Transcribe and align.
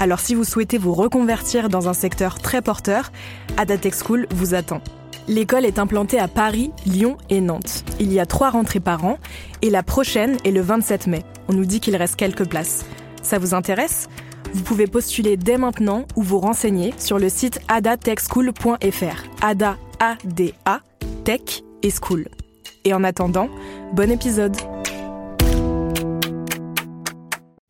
Alors 0.00 0.20
si 0.20 0.34
vous 0.34 0.44
souhaitez 0.44 0.78
vous 0.78 0.94
reconvertir 0.94 1.68
dans 1.68 1.88
un 1.88 1.92
secteur 1.92 2.38
très 2.38 2.62
porteur, 2.62 3.10
Ada 3.56 3.78
Tech 3.78 3.94
School 3.94 4.26
vous 4.30 4.54
attend. 4.54 4.80
L'école 5.26 5.66
est 5.66 5.78
implantée 5.78 6.18
à 6.18 6.28
Paris, 6.28 6.70
Lyon 6.86 7.18
et 7.28 7.40
Nantes. 7.40 7.84
Il 8.00 8.12
y 8.12 8.20
a 8.20 8.24
trois 8.24 8.50
rentrées 8.50 8.80
par 8.80 9.04
an 9.04 9.18
et 9.60 9.70
la 9.70 9.82
prochaine 9.82 10.38
est 10.44 10.52
le 10.52 10.62
27 10.62 11.06
mai. 11.06 11.22
On 11.48 11.52
nous 11.52 11.66
dit 11.66 11.80
qu'il 11.80 11.96
reste 11.96 12.16
quelques 12.16 12.48
places. 12.48 12.86
Ça 13.22 13.38
vous 13.38 13.54
intéresse? 13.54 14.08
Vous 14.54 14.62
pouvez 14.62 14.86
postuler 14.86 15.36
dès 15.36 15.58
maintenant 15.58 16.06
ou 16.16 16.22
vous 16.22 16.38
renseigner 16.38 16.94
sur 16.96 17.18
le 17.18 17.28
site 17.28 17.60
adatechschool.fr. 17.68 19.42
Ada, 19.42 19.76
A-D-A, 20.00 20.80
Tech 21.24 21.62
et 21.82 21.90
School. 21.90 22.28
Et 22.84 22.94
en 22.94 23.04
attendant, 23.04 23.50
bon 23.92 24.10
épisode 24.10 24.56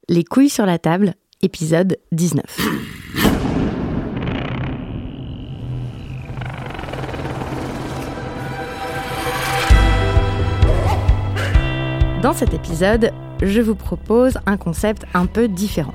Les 0.08 0.22
couilles 0.22 0.48
sur 0.48 0.66
la 0.66 0.78
table, 0.78 1.14
épisode 1.42 1.98
19. 2.12 2.44
Dans 12.22 12.32
cet 12.32 12.52
épisode, 12.54 13.12
je 13.40 13.60
vous 13.60 13.76
propose 13.76 14.38
un 14.46 14.56
concept 14.56 15.04
un 15.14 15.26
peu 15.26 15.46
différent. 15.46 15.94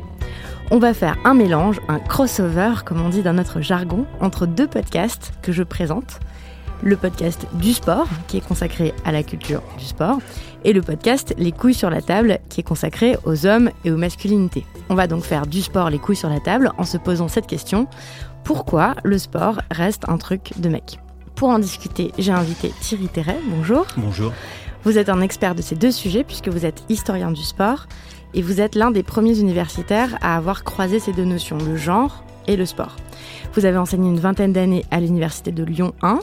On 0.72 0.80
va 0.80 0.94
faire 0.94 1.18
un 1.26 1.34
mélange, 1.34 1.82
un 1.90 2.00
crossover, 2.00 2.76
comme 2.86 3.02
on 3.02 3.10
dit 3.10 3.22
dans 3.22 3.34
notre 3.34 3.60
jargon, 3.60 4.06
entre 4.22 4.46
deux 4.46 4.68
podcasts 4.68 5.34
que 5.42 5.52
je 5.52 5.64
présente. 5.64 6.22
Le 6.82 6.96
podcast 6.96 7.46
du 7.54 7.74
sport, 7.74 8.08
qui 8.28 8.38
est 8.38 8.48
consacré 8.48 8.94
à 9.04 9.12
la 9.12 9.24
culture 9.24 9.62
du 9.78 9.86
sport, 9.86 10.20
et 10.64 10.74
le 10.74 10.82
podcast 10.82 11.34
Les 11.38 11.52
couilles 11.52 11.74
sur 11.74 11.90
la 11.90 12.02
table, 12.02 12.40
qui 12.50 12.62
est 12.62 12.64
consacré 12.64 13.18
aux 13.26 13.46
hommes 13.46 13.70
et 13.86 13.92
aux 13.92 13.98
masculinités. 13.98 14.66
On 14.90 14.96
va 14.96 15.08
donc 15.08 15.24
faire 15.24 15.48
du 15.48 15.62
sport 15.62 15.90
les 15.90 16.00
couilles 16.00 16.16
sur 16.16 16.30
la 16.30 16.40
table 16.40 16.72
en 16.78 16.86
se 16.86 16.98
posant 16.98 17.28
cette 17.28 17.48
question 17.48 17.88
pourquoi 18.44 18.96
le 19.04 19.18
sport 19.18 19.62
reste 19.72 20.04
un 20.10 20.18
truc 20.18 20.52
de 20.58 20.68
mec? 20.68 21.00
Pour 21.36 21.50
en 21.50 21.60
discuter, 21.60 22.12
j'ai 22.18 22.32
invité 22.32 22.74
Thierry 22.82 23.08
Terret. 23.08 23.40
Bonjour. 23.48 23.86
Bonjour. 23.96 24.34
Vous 24.84 24.98
êtes 24.98 25.08
un 25.08 25.22
expert 25.22 25.56
de 25.56 25.62
ces 25.62 25.76
deux 25.76 25.92
sujets 25.92 26.26
puisque 26.26 26.50
vous 26.50 26.66
êtes 26.66 26.84
historien 26.90 27.32
du 27.32 27.42
sport 27.42 27.88
et 28.34 28.42
vous 28.42 28.60
êtes 28.60 28.76
l'un 28.76 28.92
des 28.92 29.04
premiers 29.04 29.40
universitaires 29.40 30.18
à 30.22 30.36
avoir 30.36 30.64
croisé 30.64 31.00
ces 31.00 31.14
deux 31.14 31.24
notions, 31.24 31.58
le 31.58 31.78
genre 31.78 32.26
et 32.48 32.58
le 32.58 32.66
sport. 32.66 32.98
Vous 33.54 33.66
avez 33.66 33.78
enseigné 33.78 34.10
une 34.10 34.20
vingtaine 34.20 34.52
d'années 34.52 34.84
à 34.92 35.00
l'université 35.00 35.52
de 35.52 35.64
Lyon 35.64 35.94
1. 36.02 36.20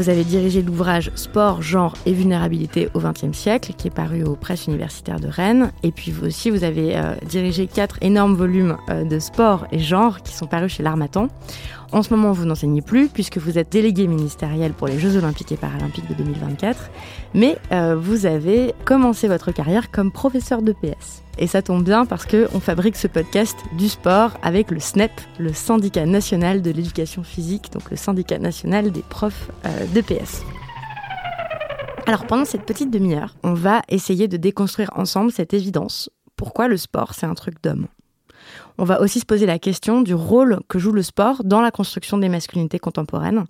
Vous 0.00 0.08
avez 0.08 0.24
dirigé 0.24 0.62
l'ouvrage 0.62 1.12
Sport, 1.14 1.60
genre 1.60 1.94
et 2.06 2.14
vulnérabilité 2.14 2.88
au 2.94 3.00
XXe 3.00 3.36
siècle, 3.36 3.74
qui 3.76 3.88
est 3.88 3.90
paru 3.90 4.24
aux 4.24 4.34
presses 4.34 4.66
universitaires 4.66 5.20
de 5.20 5.28
Rennes. 5.28 5.72
Et 5.82 5.92
puis 5.92 6.10
vous 6.10 6.26
aussi, 6.26 6.48
vous 6.48 6.64
avez 6.64 6.96
euh, 6.96 7.16
dirigé 7.26 7.66
quatre 7.66 7.98
énormes 8.00 8.34
volumes 8.34 8.78
euh, 8.88 9.04
de 9.04 9.18
sport 9.18 9.66
et 9.72 9.78
genre 9.78 10.22
qui 10.22 10.32
sont 10.32 10.46
parus 10.46 10.72
chez 10.72 10.82
l'Armatan. 10.82 11.28
En 11.92 12.02
ce 12.02 12.14
moment, 12.14 12.32
vous 12.32 12.46
n'enseignez 12.46 12.80
plus 12.80 13.08
puisque 13.08 13.36
vous 13.36 13.58
êtes 13.58 13.70
délégué 13.70 14.06
ministériel 14.06 14.72
pour 14.72 14.86
les 14.86 14.98
Jeux 14.98 15.18
Olympiques 15.18 15.52
et 15.52 15.58
Paralympiques 15.58 16.08
de 16.08 16.14
2024. 16.14 16.90
Mais 17.34 17.58
euh, 17.70 17.94
vous 17.96 18.26
avez 18.26 18.74
commencé 18.84 19.28
votre 19.28 19.52
carrière 19.52 19.90
comme 19.90 20.10
professeur 20.10 20.62
de 20.62 20.72
PS. 20.72 21.22
Et 21.38 21.46
ça 21.46 21.62
tombe 21.62 21.84
bien 21.84 22.04
parce 22.04 22.26
qu'on 22.26 22.60
fabrique 22.60 22.96
ce 22.96 23.06
podcast 23.06 23.56
du 23.78 23.88
sport 23.88 24.32
avec 24.42 24.70
le 24.70 24.80
SNEP, 24.80 25.12
le 25.38 25.52
syndicat 25.52 26.06
national 26.06 26.60
de 26.60 26.70
l'éducation 26.70 27.22
physique, 27.22 27.72
donc 27.72 27.90
le 27.90 27.96
syndicat 27.96 28.38
national 28.38 28.90
des 28.90 29.02
profs 29.02 29.50
euh, 29.64 29.86
de 29.94 30.00
PS. 30.00 30.42
Alors 32.06 32.26
pendant 32.26 32.44
cette 32.44 32.66
petite 32.66 32.90
demi-heure, 32.90 33.36
on 33.44 33.54
va 33.54 33.82
essayer 33.88 34.26
de 34.26 34.36
déconstruire 34.36 34.90
ensemble 34.96 35.30
cette 35.30 35.54
évidence. 35.54 36.10
Pourquoi 36.34 36.66
le 36.66 36.76
sport, 36.76 37.14
c'est 37.14 37.26
un 37.26 37.34
truc 37.34 37.62
d'homme? 37.62 37.86
On 38.78 38.84
va 38.84 39.00
aussi 39.00 39.20
se 39.20 39.26
poser 39.26 39.46
la 39.46 39.58
question 39.58 40.00
du 40.00 40.14
rôle 40.14 40.60
que 40.68 40.78
joue 40.78 40.92
le 40.92 41.02
sport 41.02 41.44
dans 41.44 41.60
la 41.60 41.70
construction 41.70 42.18
des 42.18 42.28
masculinités 42.28 42.78
contemporaines. 42.78 43.44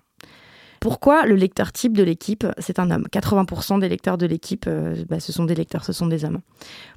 Pourquoi 0.81 1.27
le 1.27 1.35
lecteur 1.35 1.71
type 1.71 1.95
de 1.95 2.01
l'équipe, 2.01 2.43
c'est 2.57 2.79
un 2.79 2.89
homme. 2.89 3.05
80% 3.13 3.79
des 3.79 3.87
lecteurs 3.87 4.17
de 4.17 4.25
l'équipe, 4.25 4.65
euh, 4.67 4.95
bah, 5.07 5.19
ce 5.19 5.31
sont 5.31 5.45
des 5.45 5.53
lecteurs, 5.53 5.85
ce 5.85 5.93
sont 5.93 6.07
des 6.07 6.25
hommes. 6.25 6.39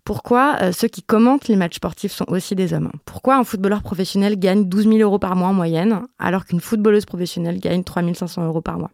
Pourquoi 0.04 0.56
euh, 0.62 0.72
ceux 0.72 0.88
qui 0.88 1.02
commentent 1.02 1.48
les 1.48 1.56
matchs 1.56 1.76
sportifs 1.76 2.12
sont 2.12 2.24
aussi 2.28 2.54
des 2.54 2.72
hommes? 2.72 2.90
Pourquoi 3.04 3.36
un 3.36 3.44
footballeur 3.44 3.82
professionnel 3.82 4.38
gagne 4.38 4.64
12 4.64 4.84
000 4.84 4.96
euros 5.00 5.18
par 5.18 5.36
mois 5.36 5.48
en 5.48 5.52
moyenne, 5.52 6.00
alors 6.18 6.46
qu'une 6.46 6.60
footballeuse 6.60 7.04
professionnelle 7.04 7.60
gagne 7.60 7.84
3 7.84 8.14
500 8.14 8.46
euros 8.46 8.62
par 8.62 8.78
mois? 8.78 8.90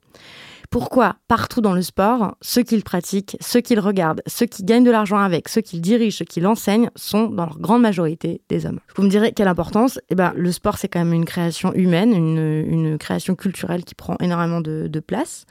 Pourquoi 0.70 1.16
partout 1.26 1.60
dans 1.60 1.75
le 1.75 1.82
sport, 1.82 2.36
ceux 2.41 2.62
qui 2.62 2.76
le 2.76 2.82
pratiquent, 2.82 3.36
ceux 3.41 3.60
qui 3.60 3.75
le 3.75 3.81
regardent, 3.81 4.22
ceux 4.28 4.47
qui 4.47 4.62
gagnent 4.62 4.84
de 4.84 4.91
l'argent 4.92 5.19
avec, 5.19 5.48
ceux 5.48 5.60
qui 5.60 5.76
le 5.76 5.82
dirigent, 5.82 6.19
ceux 6.19 6.25
qui 6.25 6.41
l'enseignent 6.41 6.91
sont 6.94 7.26
dans 7.26 7.44
leur 7.44 7.58
grande 7.58 7.82
majorité 7.82 8.41
des 8.48 8.66
hommes 8.66 8.78
Vous 8.94 9.03
me 9.03 9.08
direz 9.08 9.32
quelle 9.32 9.48
importance 9.48 9.98
Eh 10.10 10.14
ben, 10.14 10.32
le 10.36 10.53
sport 10.53 10.78
c'est 10.78 10.86
quand 10.86 11.00
même 11.00 11.12
une 11.12 11.25
création 11.25 11.75
humaine, 11.75 12.12
une, 12.12 12.98
création 12.98 13.34
culturelle 13.34 13.84
qui 13.84 13.94
prend 13.97 14.16
énormément 14.20 14.60
de, 14.60 15.00
place. 15.00 15.47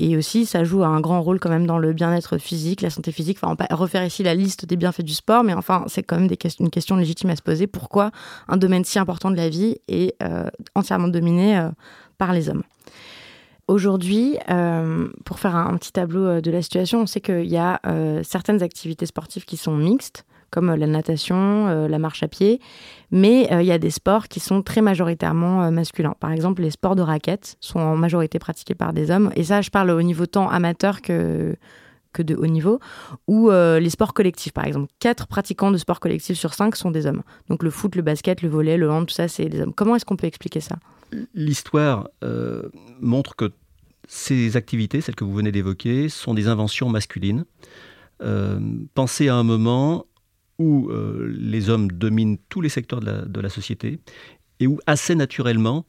Et 0.00 0.16
aussi, 0.16 0.44
ça 0.44 0.64
joue 0.64 0.84
un 0.84 1.00
grand 1.00 1.22
rôle 1.22 1.38
quand 1.40 1.48
même 1.48 1.66
dans 1.66 1.78
le 1.78 1.92
bien-être 1.92 2.38
physique, 2.38 2.82
la 2.82 2.90
santé 2.90 3.12
physique. 3.12 3.38
Enfin, 3.40 3.54
on 3.58 3.62
va 3.62 3.74
refaire 3.74 4.04
ici 4.04 4.22
la 4.22 4.34
liste 4.34 4.66
des 4.66 4.76
bienfaits 4.76 5.02
du 5.02 5.14
sport, 5.14 5.44
mais 5.44 5.54
enfin, 5.54 5.84
c'est 5.86 6.02
quand 6.02 6.16
même 6.16 6.26
des 6.26 6.38
une 6.60 6.70
question 6.70 6.96
légitime 6.96 7.30
à 7.30 7.36
se 7.36 7.42
poser. 7.42 7.66
Pourquoi 7.66 8.10
un 8.48 8.56
domaine 8.56 8.84
si 8.84 8.98
important 8.98 9.30
de 9.30 9.36
la 9.36 9.48
vie 9.48 9.76
est 9.86 10.14
euh, 10.22 10.48
entièrement 10.74 11.08
dominé 11.08 11.58
euh, 11.58 11.70
par 12.18 12.32
les 12.32 12.48
hommes? 12.48 12.64
Aujourd'hui, 13.68 14.38
euh, 14.48 15.08
pour 15.26 15.38
faire 15.38 15.54
un, 15.54 15.76
petit 15.76 15.92
tableau 15.92 16.24
euh, 16.24 16.40
de 16.40 16.50
la 16.50 16.62
situation, 16.62 17.02
on 17.02 17.06
sait 17.06 17.20
qu'il 17.20 17.44
y 17.44 17.58
a 17.58 17.80
euh, 17.86 18.22
certaines 18.24 18.62
activités 18.62 19.04
sportives 19.04 19.44
qui 19.44 19.58
sont 19.58 19.76
mixtes, 19.76 20.24
comme 20.50 20.74
la 20.74 20.86
natation, 20.86 21.86
la 21.86 21.98
marche 21.98 22.22
à 22.22 22.28
pied, 22.28 22.58
mais 23.10 23.46
il 23.50 23.66
y 23.66 23.70
a 23.70 23.76
des 23.76 23.90
sports 23.90 24.28
qui 24.28 24.40
sont 24.40 24.62
très 24.62 24.80
majoritairement 24.80 25.70
masculins. 25.70 26.14
Par 26.20 26.32
exemple, 26.32 26.62
les 26.62 26.70
sports 26.70 26.96
de 26.96 27.02
raquettes 27.02 27.58
sont 27.60 27.80
en 27.80 27.96
majorité 27.96 28.38
pratiqués 28.38 28.74
par 28.74 28.94
des 28.94 29.10
hommes, 29.10 29.30
et 29.36 29.44
ça, 29.44 29.60
je 29.60 29.68
parle 29.68 29.90
au 29.90 30.00
niveau 30.00 30.24
tant 30.24 30.48
amateur 30.48 31.02
que, 31.02 31.54
que 32.14 32.22
de 32.22 32.34
haut 32.34 32.46
niveau, 32.46 32.80
ou 33.26 33.50
les 33.50 33.90
sports 33.90 34.14
collectifs, 34.14 34.54
par 34.54 34.64
exemple. 34.64 34.90
Quatre 35.00 35.26
pratiquants 35.26 35.70
de 35.70 35.76
sports 35.76 36.00
collectifs 36.00 36.38
sur 36.38 36.54
cinq 36.54 36.76
sont 36.76 36.90
des 36.90 37.04
hommes. 37.04 37.24
Donc 37.50 37.62
le 37.62 37.68
foot, 37.68 37.94
le 37.94 38.00
basket, 38.00 38.40
le 38.40 38.48
volley, 38.48 38.78
le 38.78 38.90
hand, 38.90 39.04
tout 39.04 39.14
ça, 39.14 39.28
c'est 39.28 39.50
des 39.50 39.60
hommes. 39.60 39.74
Comment 39.74 39.96
est-ce 39.96 40.06
qu'on 40.06 40.16
peut 40.16 40.26
expliquer 40.26 40.60
ça? 40.60 40.76
L'histoire 41.34 42.08
montre 43.02 43.36
que 43.36 43.52
ces 44.08 44.56
activités, 44.56 45.00
celles 45.00 45.14
que 45.14 45.22
vous 45.22 45.34
venez 45.34 45.52
d'évoquer, 45.52 46.08
sont 46.08 46.34
des 46.34 46.48
inventions 46.48 46.88
masculines. 46.88 47.44
Euh, 48.22 48.58
pensez 48.94 49.28
à 49.28 49.36
un 49.36 49.44
moment 49.44 50.06
où 50.58 50.88
euh, 50.88 51.32
les 51.38 51.68
hommes 51.68 51.92
dominent 51.92 52.38
tous 52.48 52.60
les 52.60 52.70
secteurs 52.70 53.00
de 53.00 53.40
la, 53.40 53.48
société 53.48 54.00
et 54.58 54.66
où 54.66 54.80
assez 54.86 55.14
naturellement, 55.14 55.86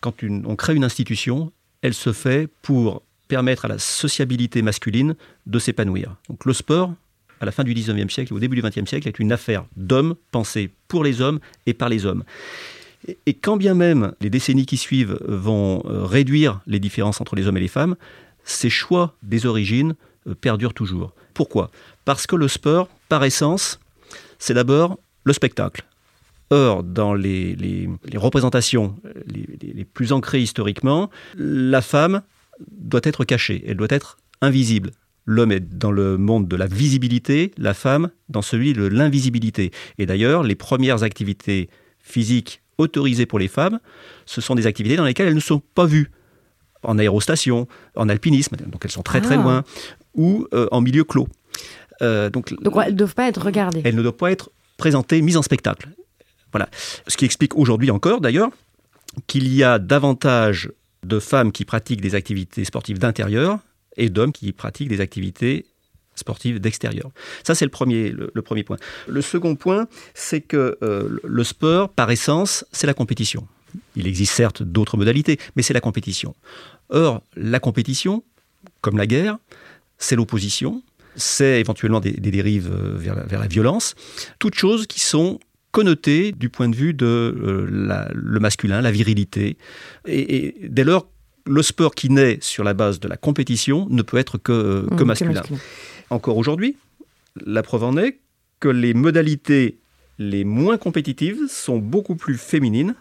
quand 0.00 0.14
on 0.24 0.56
crée 0.56 0.74
une 0.74 0.82
institution, 0.82 1.52
elle 1.82 1.94
se 1.94 2.12
fait 2.12 2.48
pour 2.62 3.02
permettre 3.28 3.66
à 3.66 3.68
la 3.68 3.78
sociabilité 3.78 4.62
masculine 4.62 5.14
de 5.46 5.58
s'épanouir. 5.58 6.16
Donc 6.28 6.46
le 6.46 6.54
sport, 6.54 6.94
à 7.40 7.44
la 7.44 7.52
fin 7.52 7.62
du 7.62 7.74
19e 7.74 8.10
siècle 8.10 8.32
et 8.32 8.36
au 8.36 8.40
début 8.40 8.56
du 8.56 8.62
20e 8.62 8.86
siècle, 8.86 9.06
est 9.06 9.18
une 9.18 9.30
affaire 9.30 9.66
d'hommes 9.76 10.16
pensée 10.32 10.70
pour 10.88 11.04
les 11.04 11.20
hommes 11.20 11.38
et 11.66 11.74
par 11.74 11.90
les 11.90 12.06
hommes. 12.06 12.24
Et 13.26 13.34
quand 13.34 13.56
bien 13.56 13.74
même 13.74 14.12
les 14.20 14.30
décennies 14.30 14.66
qui 14.66 14.76
suivent 14.76 15.18
vont 15.26 15.82
euh, 15.86 16.04
réduire 16.04 16.60
les 16.66 16.80
différences 16.80 17.20
entre 17.20 17.36
les 17.36 17.46
hommes 17.46 17.56
et 17.56 17.60
les 17.60 17.68
femmes, 17.68 17.96
ces 18.44 18.70
choix 18.70 19.16
des 19.22 19.46
origines 19.46 19.94
euh, 20.26 20.34
perdurent 20.34 20.74
toujours. 20.74 21.14
Pourquoi? 21.34 21.70
Parce 22.04 22.26
que 22.26 22.36
le 22.36 22.48
sport, 22.48 22.88
par 23.08 23.24
essence, 23.24 23.78
c'est 24.38 24.54
d'abord 24.54 24.98
le 25.24 25.32
spectacle. 25.32 25.84
Or, 26.50 26.82
dans 26.82 27.12
les, 27.12 27.88
représentations 28.14 28.96
les, 29.26 29.84
plus 29.84 30.12
ancrées 30.12 30.40
historiquement, 30.40 31.10
la 31.36 31.82
femme 31.82 32.22
doit 32.70 33.02
être 33.04 33.24
cachée, 33.24 33.62
elle 33.66 33.76
doit 33.76 33.88
être 33.90 34.16
invisible. 34.40 34.92
L'homme 35.26 35.52
est 35.52 35.60
dans 35.60 35.92
le 35.92 36.16
monde 36.16 36.48
de 36.48 36.56
la 36.56 36.66
visibilité, 36.66 37.52
la 37.58 37.74
femme 37.74 38.10
dans 38.30 38.40
celui 38.40 38.72
de 38.72 38.86
l'invisibilité. 38.86 39.72
Et 39.98 40.06
d'ailleurs, 40.06 40.42
les 40.42 40.54
premières 40.54 41.02
activités 41.02 41.68
physiques 41.98 42.62
autorisées 42.78 43.26
pour 43.26 43.38
les 43.38 43.48
femmes, 43.48 43.80
ce 44.26 44.40
sont 44.40 44.54
des 44.54 44.66
activités 44.66 44.96
dans 44.96 45.04
lesquelles 45.04 45.28
elles 45.28 45.34
ne 45.34 45.40
sont 45.40 45.60
pas 45.74 45.86
vues. 45.86 46.10
En 46.84 46.96
aérostation, 46.96 47.66
en 47.96 48.08
alpinisme, 48.08 48.56
donc 48.56 48.84
elles 48.84 48.92
sont 48.92 49.02
très 49.02 49.20
très 49.20 49.34
ah. 49.34 49.42
loin, 49.42 49.64
ou 50.14 50.46
euh, 50.54 50.68
en 50.70 50.80
milieu 50.80 51.02
clos. 51.02 51.28
Euh, 52.02 52.30
donc, 52.30 52.54
donc 52.62 52.74
elles 52.84 52.92
ne 52.92 52.96
doivent 52.96 53.16
pas 53.16 53.26
être 53.26 53.44
regardées. 53.44 53.82
Elles 53.84 53.96
ne 53.96 54.02
doivent 54.02 54.14
pas 54.14 54.30
être 54.30 54.50
présentées, 54.76 55.20
mises 55.20 55.36
en 55.36 55.42
spectacle. 55.42 55.88
Voilà. 56.52 56.68
Ce 57.08 57.16
qui 57.16 57.24
explique 57.24 57.56
aujourd'hui 57.56 57.90
encore, 57.90 58.20
d'ailleurs, 58.20 58.50
qu'il 59.26 59.52
y 59.52 59.64
a 59.64 59.80
davantage 59.80 60.70
de 61.04 61.18
femmes 61.18 61.52
qui 61.52 61.64
pratiquent 61.64 62.00
des 62.00 62.14
activités 62.14 62.64
sportives 62.64 62.98
d'intérieur 62.98 63.58
et 63.96 64.08
d'hommes 64.08 64.32
qui 64.32 64.52
pratiquent 64.52 64.88
des 64.88 65.00
activités 65.00 65.66
sportives 66.18 66.60
d'extérieur. 66.60 67.10
Ça, 67.44 67.54
c'est 67.54 67.64
le 67.64 67.70
premier, 67.70 68.10
le, 68.10 68.42
premier 68.42 68.64
point. 68.64 68.76
Le 69.06 69.22
second 69.22 69.54
point, 69.56 69.88
c'est 70.14 70.40
que 70.40 70.76
euh, 70.82 71.18
le 71.22 71.44
sport, 71.44 71.88
par 71.90 72.10
essence, 72.10 72.64
c'est 72.72 72.86
la 72.86 72.94
compétition. 72.94 73.46
Il 73.96 74.06
existe 74.06 74.32
certes 74.32 74.62
d'autres 74.62 74.96
modalités, 74.96 75.38
mais 75.56 75.62
c'est 75.62 75.74
la 75.74 75.80
compétition. 75.80 76.34
Or, 76.90 77.22
la 77.36 77.60
compétition, 77.60 78.24
comme 78.80 78.96
la 78.96 79.06
guerre, 79.06 79.38
c'est 79.98 80.16
l'opposition, 80.16 80.82
c'est 81.16 81.60
éventuellement 81.60 82.00
des, 82.00 82.12
dérives 82.12 82.70
euh, 82.72 82.96
vers 82.96 83.14
la, 83.14 83.24
vers 83.24 83.40
la, 83.40 83.48
violence, 83.48 83.94
toutes 84.38 84.54
choses 84.54 84.86
qui 84.86 85.00
sont 85.00 85.38
connoté 85.70 86.32
du 86.32 86.48
point 86.48 86.68
de 86.68 86.76
vue 86.76 86.94
de 86.94 87.06
euh, 87.06 88.08
le 88.12 88.40
masculin, 88.40 88.80
la 88.80 88.90
virilité. 88.90 89.56
Et, 90.06 90.54
dès 90.68 90.84
lors, 90.84 91.08
le 91.46 91.62
sport 91.62 91.94
qui 91.94 92.10
naît 92.10 92.38
sur 92.40 92.64
la 92.64 92.74
base 92.74 93.00
de 93.00 93.08
la 93.08 93.16
compétition 93.16 93.86
ne 93.90 94.02
peut 94.02 94.18
être 94.18 94.38
que, 94.38 94.86
mmh, 94.90 95.04
masculin. 95.04 95.42
Encore 96.10 96.36
aujourd'hui, 96.36 96.76
la 97.44 97.62
preuve 97.62 97.84
en 97.84 97.96
est 97.96 98.18
que 98.60 98.68
les 98.68 98.94
modalités 98.94 99.78
les 100.18 100.44
moins 100.44 100.78
compétitives 100.78 101.46
sont 101.48 101.78
beaucoup 101.78 102.16
plus 102.16 102.36
féminines 102.36 102.94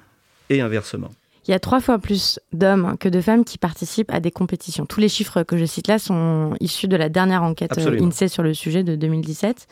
et 0.50 0.62
inversement. 0.62 1.10
Il 1.48 1.52
y 1.52 1.54
a 1.54 1.60
trois 1.60 1.80
fois 1.80 1.98
plus 1.98 2.40
d'hommes 2.52 2.98
que 3.00 3.08
de 3.08 3.22
femmes 3.22 3.46
qui 3.46 3.58
participent 3.58 4.12
à 4.12 4.20
des 4.20 4.32
compétitions. 4.32 4.86
Tous 4.86 5.00
les 5.00 5.08
chiffres 5.08 5.44
que 5.44 5.58
je 5.58 5.66
cite 5.66 5.88
là 5.88 5.98
sont 5.98 6.54
issus 6.60 6.88
de 6.88 6.98
la 6.98 7.08
dernière 7.08 7.42
enquête 7.44 7.78
euh, 7.78 8.02
INSEE 8.02 8.28
sur 8.28 8.44
le 8.44 8.54
sujet 8.54 8.84
de 8.84 8.96
2017. 8.96 9.68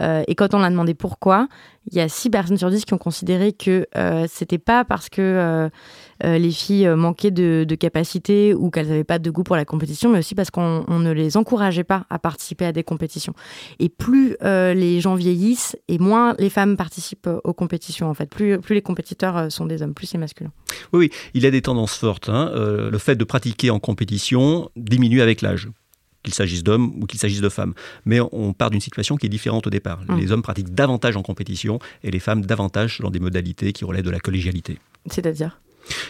Euh, 0.00 0.24
et 0.26 0.34
quand 0.34 0.54
on 0.54 0.62
a 0.62 0.70
demandé 0.70 0.94
pourquoi, 0.94 1.48
il 1.90 1.98
y 1.98 2.00
a 2.00 2.08
6 2.08 2.30
personnes 2.30 2.56
sur 2.56 2.70
10 2.70 2.86
qui 2.86 2.94
ont 2.94 2.98
considéré 2.98 3.52
que 3.52 3.86
euh, 3.94 4.26
c'était 4.26 4.58
pas 4.58 4.84
parce 4.86 5.10
que 5.10 5.68
euh, 6.24 6.32
euh, 6.32 6.38
les 6.38 6.50
filles 6.50 6.88
manquaient 6.88 7.30
de, 7.30 7.64
de 7.68 7.74
capacité 7.74 8.54
ou 8.54 8.70
qu'elles 8.70 8.88
n'avaient 8.88 9.04
pas 9.04 9.18
de 9.18 9.30
goût 9.30 9.42
pour 9.42 9.56
la 9.56 9.64
compétition, 9.64 10.10
mais 10.10 10.18
aussi 10.18 10.34
parce 10.34 10.50
qu'on 10.50 10.84
ne 10.88 11.12
les 11.12 11.36
encourageait 11.36 11.84
pas 11.84 12.06
à 12.10 12.18
participer 12.18 12.64
à 12.64 12.72
des 12.72 12.84
compétitions. 12.84 13.34
Et 13.78 13.88
plus 13.88 14.36
les 14.42 15.00
gens 15.00 15.14
vieillissent 15.14 15.76
et 15.88 15.98
moins 15.98 16.34
les 16.38 16.50
femmes 16.50 16.76
participent 16.76 17.28
aux 17.44 17.52
compétitions, 17.52 18.08
en 18.08 18.14
fait. 18.14 18.28
Plus, 18.28 18.58
plus 18.58 18.74
les 18.74 18.82
compétiteurs 18.82 19.50
sont 19.50 19.66
des 19.66 19.82
hommes, 19.82 19.94
plus 19.94 20.06
c'est 20.06 20.18
masculin. 20.18 20.50
Oui, 20.92 21.00
oui, 21.00 21.10
il 21.34 21.42
y 21.42 21.46
a 21.46 21.50
des 21.50 21.62
tendances 21.62 21.96
fortes. 21.96 22.28
Hein. 22.28 22.50
le 22.54 22.98
fait 22.98 23.16
de 23.16 23.24
pratiquer 23.24 23.70
en 23.70 23.78
compétition 23.78 24.70
diminue 24.76 25.20
avec 25.20 25.42
l'âge 25.42 25.68
qu'il 26.22 26.34
s'agisse 26.34 26.62
d'hommes 26.62 26.92
ou 27.00 27.06
qu'il 27.06 27.18
s'agisse 27.18 27.40
de 27.40 27.48
femmes. 27.48 27.74
Mais 28.04 28.20
on 28.20 28.52
part 28.52 28.70
d'une 28.70 28.80
situation 28.80 29.16
qui 29.16 29.26
est 29.26 29.30
différente 29.30 29.66
au 29.66 29.70
départ. 29.70 30.00
Hum. 30.08 30.18
Les 30.18 30.32
hommes 30.32 30.42
pratiquent 30.42 30.72
davantage 30.72 31.16
en 31.16 31.22
compétition 31.22 31.78
et 32.02 32.10
les 32.10 32.20
femmes 32.20 32.44
davantage 32.44 33.00
dans 33.00 33.10
des 33.10 33.20
modalités 33.20 33.72
qui 33.72 33.84
relèvent 33.84 34.04
de 34.04 34.10
la 34.10 34.20
collégialité. 34.20 34.78
C'est-à-dire? 35.10 35.58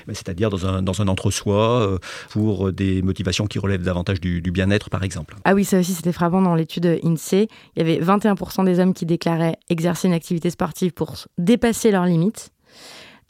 C'est-à-dire 0.08 0.50
dans 0.50 0.66
un, 0.66 0.82
dans 0.82 1.00
un 1.00 1.08
entre-soi, 1.08 1.82
euh, 1.82 1.98
pour 2.30 2.72
des 2.72 3.02
motivations 3.02 3.46
qui 3.46 3.58
relèvent 3.58 3.82
davantage 3.82 4.20
du, 4.20 4.42
du 4.42 4.50
bien-être, 4.50 4.90
par 4.90 5.02
exemple. 5.02 5.36
Ah 5.44 5.54
oui, 5.54 5.64
ça 5.64 5.78
aussi, 5.78 5.92
c'était 5.92 6.12
frappant 6.12 6.42
dans 6.42 6.54
l'étude 6.54 6.98
INSEE. 7.02 7.48
Il 7.76 7.78
y 7.78 7.80
avait 7.80 8.04
21% 8.04 8.64
des 8.64 8.78
hommes 8.78 8.94
qui 8.94 9.06
déclaraient 9.06 9.56
exercer 9.68 10.08
une 10.08 10.14
activité 10.14 10.50
sportive 10.50 10.92
pour 10.92 11.16
dépasser 11.38 11.90
leurs 11.90 12.06
limites 12.06 12.52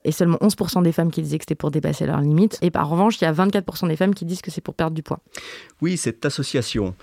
et 0.05 0.13
seulement 0.13 0.39
11% 0.39 0.83
des 0.83 0.93
femmes 0.93 1.11
qui 1.11 1.23
disaient 1.23 1.39
que 1.39 1.45
c'était 1.45 1.55
pour 1.55 1.71
dépasser 1.71 2.07
leurs 2.07 2.21
limites. 2.21 2.59
Et 2.63 2.71
par 2.71 2.89
revanche, 2.89 3.21
il 3.21 3.25
y 3.25 3.27
a 3.27 3.33
24% 3.33 3.89
des 3.89 3.97
femmes 3.97 4.15
qui 4.15 4.25
disent 4.25 4.43
que 4.43 4.51
c'est 4.51 4.61
pour 4.61 4.75
perdre 4.75 4.95
du 4.95 5.03
poids. 5.03 5.21
Oui, 5.81 5.97
cette 5.97 6.25
association 6.25 6.95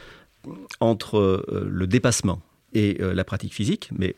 entre 0.80 1.18
euh, 1.18 1.68
le 1.70 1.88
dépassement 1.88 2.42
et 2.74 2.98
euh, 3.02 3.14
la 3.14 3.24
pratique 3.24 3.54
physique, 3.54 3.90
mais 3.98 4.16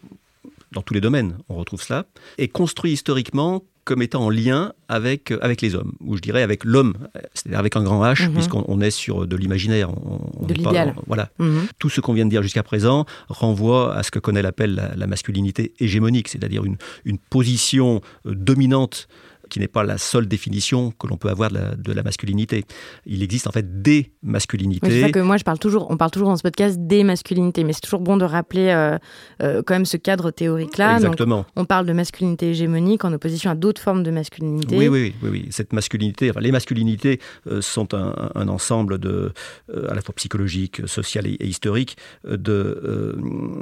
dans 0.71 0.81
tous 0.81 0.93
les 0.93 1.01
domaines, 1.01 1.37
on 1.49 1.55
retrouve 1.55 1.81
cela, 1.81 2.05
est 2.37 2.47
construit 2.47 2.93
historiquement 2.93 3.63
comme 3.83 4.01
étant 4.01 4.25
en 4.25 4.29
lien 4.29 4.73
avec, 4.87 5.31
euh, 5.31 5.39
avec 5.41 5.61
les 5.61 5.75
hommes, 5.75 5.93
ou 6.01 6.15
je 6.15 6.21
dirais 6.21 6.41
avec 6.41 6.63
l'homme, 6.65 6.93
c'est-à-dire 7.33 7.59
avec 7.59 7.75
un 7.75 7.83
grand 7.83 8.03
H, 8.03 8.27
mhm. 8.27 8.33
puisqu'on 8.33 8.81
est 8.81 8.91
sur 8.91 9.27
de 9.27 9.35
l'imaginaire. 9.35 9.89
De 10.41 10.53
l'idéal. 10.53 10.95
Voilà. 11.07 11.29
Mhm. 11.39 11.67
Tout 11.79 11.89
ce 11.89 12.01
qu'on 12.01 12.13
vient 12.13 12.25
de 12.25 12.29
dire 12.29 12.43
jusqu'à 12.43 12.63
présent 12.63 13.05
renvoie 13.29 13.95
à 13.95 14.03
ce 14.03 14.11
que 14.11 14.19
connaît 14.19 14.41
l'appel 14.41 14.91
la, 14.95 15.07
masculinité 15.07 15.73
hégémonique, 15.79 16.27
c'est-à-dire 16.27 16.63
une, 16.63 16.77
une 17.05 17.17
position 17.17 18.01
euh, 18.25 18.33
dominante 18.35 19.07
qui 19.51 19.59
n'est 19.59 19.67
pas 19.67 19.83
la 19.83 19.97
seule 19.97 20.27
définition 20.27 20.91
que 20.97 21.07
l'on 21.07 21.17
peut 21.17 21.29
avoir 21.29 21.51
de 21.51 21.93
la, 21.93 22.03
masculinité. 22.03 22.63
Il 23.05 23.21
existe 23.21 23.47
en 23.47 23.51
fait 23.51 23.81
des 23.81 24.13
masculinités. 24.23 24.89
c'est 24.89 25.01
ça 25.01 25.11
que 25.11 25.19
moi 25.19 25.37
je 25.37 25.43
parle 25.43 25.59
toujours, 25.59 25.91
on 25.91 25.97
parle 25.97 26.09
toujours 26.09 26.29
dans 26.29 26.37
ce 26.37 26.41
podcast 26.41 26.77
des 26.79 27.03
masculinités, 27.03 27.63
mais 27.63 27.73
c'est 27.73 27.81
toujours 27.81 27.99
bon 27.99 28.17
de 28.17 28.23
rappeler 28.23 28.69
euh, 28.69 28.97
euh, 29.43 29.61
quand 29.63 29.75
même 29.75 29.85
ce 29.85 29.97
cadre 29.97 30.31
théorique-là. 30.31 30.95
Exactement. 30.95 31.45
on 31.55 31.65
parle 31.65 31.85
de 31.85 31.93
masculinité 31.93 32.51
hégémonique 32.51 33.03
en 33.03 33.11
opposition 33.11 33.51
à 33.51 33.55
d'autres 33.55 33.81
formes 33.81 34.03
de 34.03 34.09
masculinité. 34.09 34.77
Oui, 34.77 34.87
oui, 34.87 35.13
oui, 35.21 35.29
oui. 35.29 35.47
Cette 35.51 35.73
masculinité, 35.73 36.31
les 36.39 36.51
masculinités 36.51 37.19
euh, 37.47 37.61
sont 37.61 37.93
un, 37.93 38.47
ensemble 38.47 38.97
de, 38.97 39.33
à 39.89 39.93
la 39.93 40.01
fois 40.01 40.15
psychologique, 40.15 40.81
social 40.87 41.27
et, 41.27 41.45
historique, 41.45 41.97
de, 42.25 43.15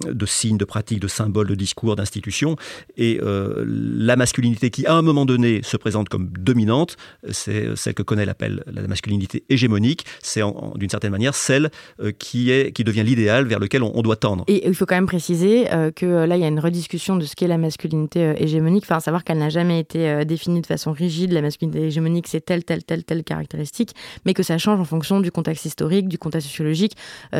de 0.08 0.26
signes, 0.26 0.58
de 0.58 0.66
pratiques, 0.66 1.00
de 1.00 1.08
symboles, 1.08 1.48
de 1.48 1.56
discours, 1.56 1.96
d'institutions. 1.96 2.56
Et 2.96 3.20
la 3.22 4.16
masculinité 4.16 4.70
qui, 4.70 4.86
à 4.86 4.94
un 4.94 5.02
moment 5.02 5.26
donné, 5.26 5.62
se 5.64 5.78
présente 5.80 6.10
comme 6.10 6.30
dominante, 6.30 6.98
c'est 7.30 7.76
celle 7.76 7.94
que 7.94 8.04
connaît 8.04 8.26
l'appel 8.26 8.64
la 8.68 8.88
masculinité 8.88 9.44
hégémonique. 9.50 10.06
C'est 10.22 10.42
d'une 10.76 10.90
certaine 10.90 11.12
manière 11.12 11.36
celle 11.36 11.70
euh, 12.02 12.12
qui, 12.12 12.52
est, 12.52 12.72
qui 12.72 12.84
devient 12.84 13.04
l'idéal 13.04 13.46
vers 13.46 13.60
lequel 13.60 13.84
on, 13.84 14.02
doit 14.02 14.16
tendre. 14.16 14.44
Et 14.48 14.68
il 14.68 14.76
faut 14.76 14.86
quand 14.86 14.96
même 14.96 15.08
préciser 15.08 15.72
euh, 15.72 15.92
que 15.92 16.06
euh, 16.06 16.28
là, 16.28 16.38
il 16.38 16.42
y 16.42 16.46
a 16.46 16.48
une 16.48 16.60
rediscussion 16.60 17.16
de 17.16 17.26
ce 17.26 17.36
qu'est 17.36 17.48
la 17.48 17.58
masculinité 17.58 18.36
hégémonique, 18.38 18.84
enfin, 18.86 19.00
savoir 19.00 19.24
qu'elle 19.24 19.38
n'a 19.38 19.50
jamais 19.50 19.80
été 19.80 20.26
définie 20.26 20.62
de 20.62 20.66
façon 20.66 20.92
rigide. 20.92 21.32
La 21.32 21.42
masculinité 21.42 21.86
hégémonique, 21.86 22.28
c'est 22.28 22.42
telle, 22.42 22.64
telle, 22.64 22.84
telle, 22.84 23.04
telle 23.04 23.24
caractéristique, 23.24 23.94
mais 24.26 24.34
que 24.34 24.44
ça 24.44 24.58
change 24.58 24.80
en 24.80 24.86
fonction 24.86 25.20
du 25.20 25.32
contexte 25.32 25.66
historique, 25.66 26.08
du 26.08 26.18
contexte 26.18 26.48
sociologique, 26.48 26.94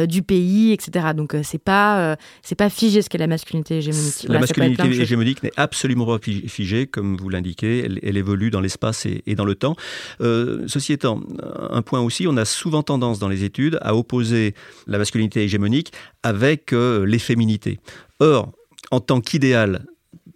du 0.08 0.22
pays, 0.22 0.72
etc. 0.72 1.08
Donc, 1.16 1.36
c'est 1.44 1.62
pas, 1.62 2.18
c'est 2.42 2.56
pas 2.56 2.70
figé 2.70 3.02
ce 3.02 3.10
qu'est 3.10 3.18
la 3.18 3.28
masculinité 3.28 3.78
hégémonique. 3.78 4.26
La 4.28 4.40
masculinité 4.40 4.88
hégémonique 4.88 5.44
n'est 5.44 5.54
absolument 5.58 6.06
pas 6.06 6.20
figée, 6.48 6.88
comme 6.88 7.18
vous 7.18 7.30
l'indiquez. 7.30 7.84
Elle, 7.86 8.00
elle, 8.04 8.18
évolue 8.18 8.29
dans 8.50 8.62
l'espace 8.62 9.06
et, 9.06 9.36
dans 9.36 9.46
le 9.46 9.56
temps. 9.56 9.76
Euh, 10.22 10.64
ceci 10.68 10.94
étant, 10.94 11.22
un 11.70 11.82
point 11.82 12.00
aussi, 12.00 12.28
on 12.28 12.38
a 12.38 12.46
souvent 12.46 12.84
tendance 12.84 13.20
dans 13.20 13.30
les 13.30 13.44
études 13.44 13.78
à 13.82 13.96
opposer 13.96 14.54
la 14.88 14.98
masculinité 14.98 15.44
hégémonique 15.44 15.92
avec 16.24 16.74
euh, 16.74 17.06
les 17.06 17.20
féminités. 17.20 17.80
Or, 18.20 18.52
en 18.92 19.00
tant 19.00 19.22
qu'idéal 19.22 19.86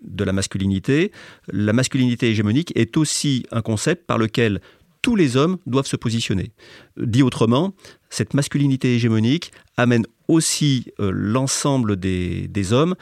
de 0.02 0.24
la 0.24 0.34
masculinité, 0.34 1.12
la 1.52 1.74
masculinité 1.74 2.30
hégémonique 2.30 2.72
est 2.76 2.98
aussi 2.98 3.46
un 3.52 3.62
concept 3.62 4.06
par 4.06 4.18
lequel 4.18 4.60
tous 5.02 5.16
les 5.16 5.38
hommes 5.38 5.58
doivent 5.66 5.88
se 5.88 5.98
positionner. 5.98 6.52
Dit 6.98 7.24
autrement, 7.24 7.74
cette 8.10 8.34
masculinité 8.34 8.96
hégémonique 8.96 9.52
amène 9.76 10.06
aussi 10.28 10.86
euh, 11.00 11.12
l'ensemble 11.14 11.98
des, 11.98 12.48
des, 12.48 12.74
hommes 12.74 12.96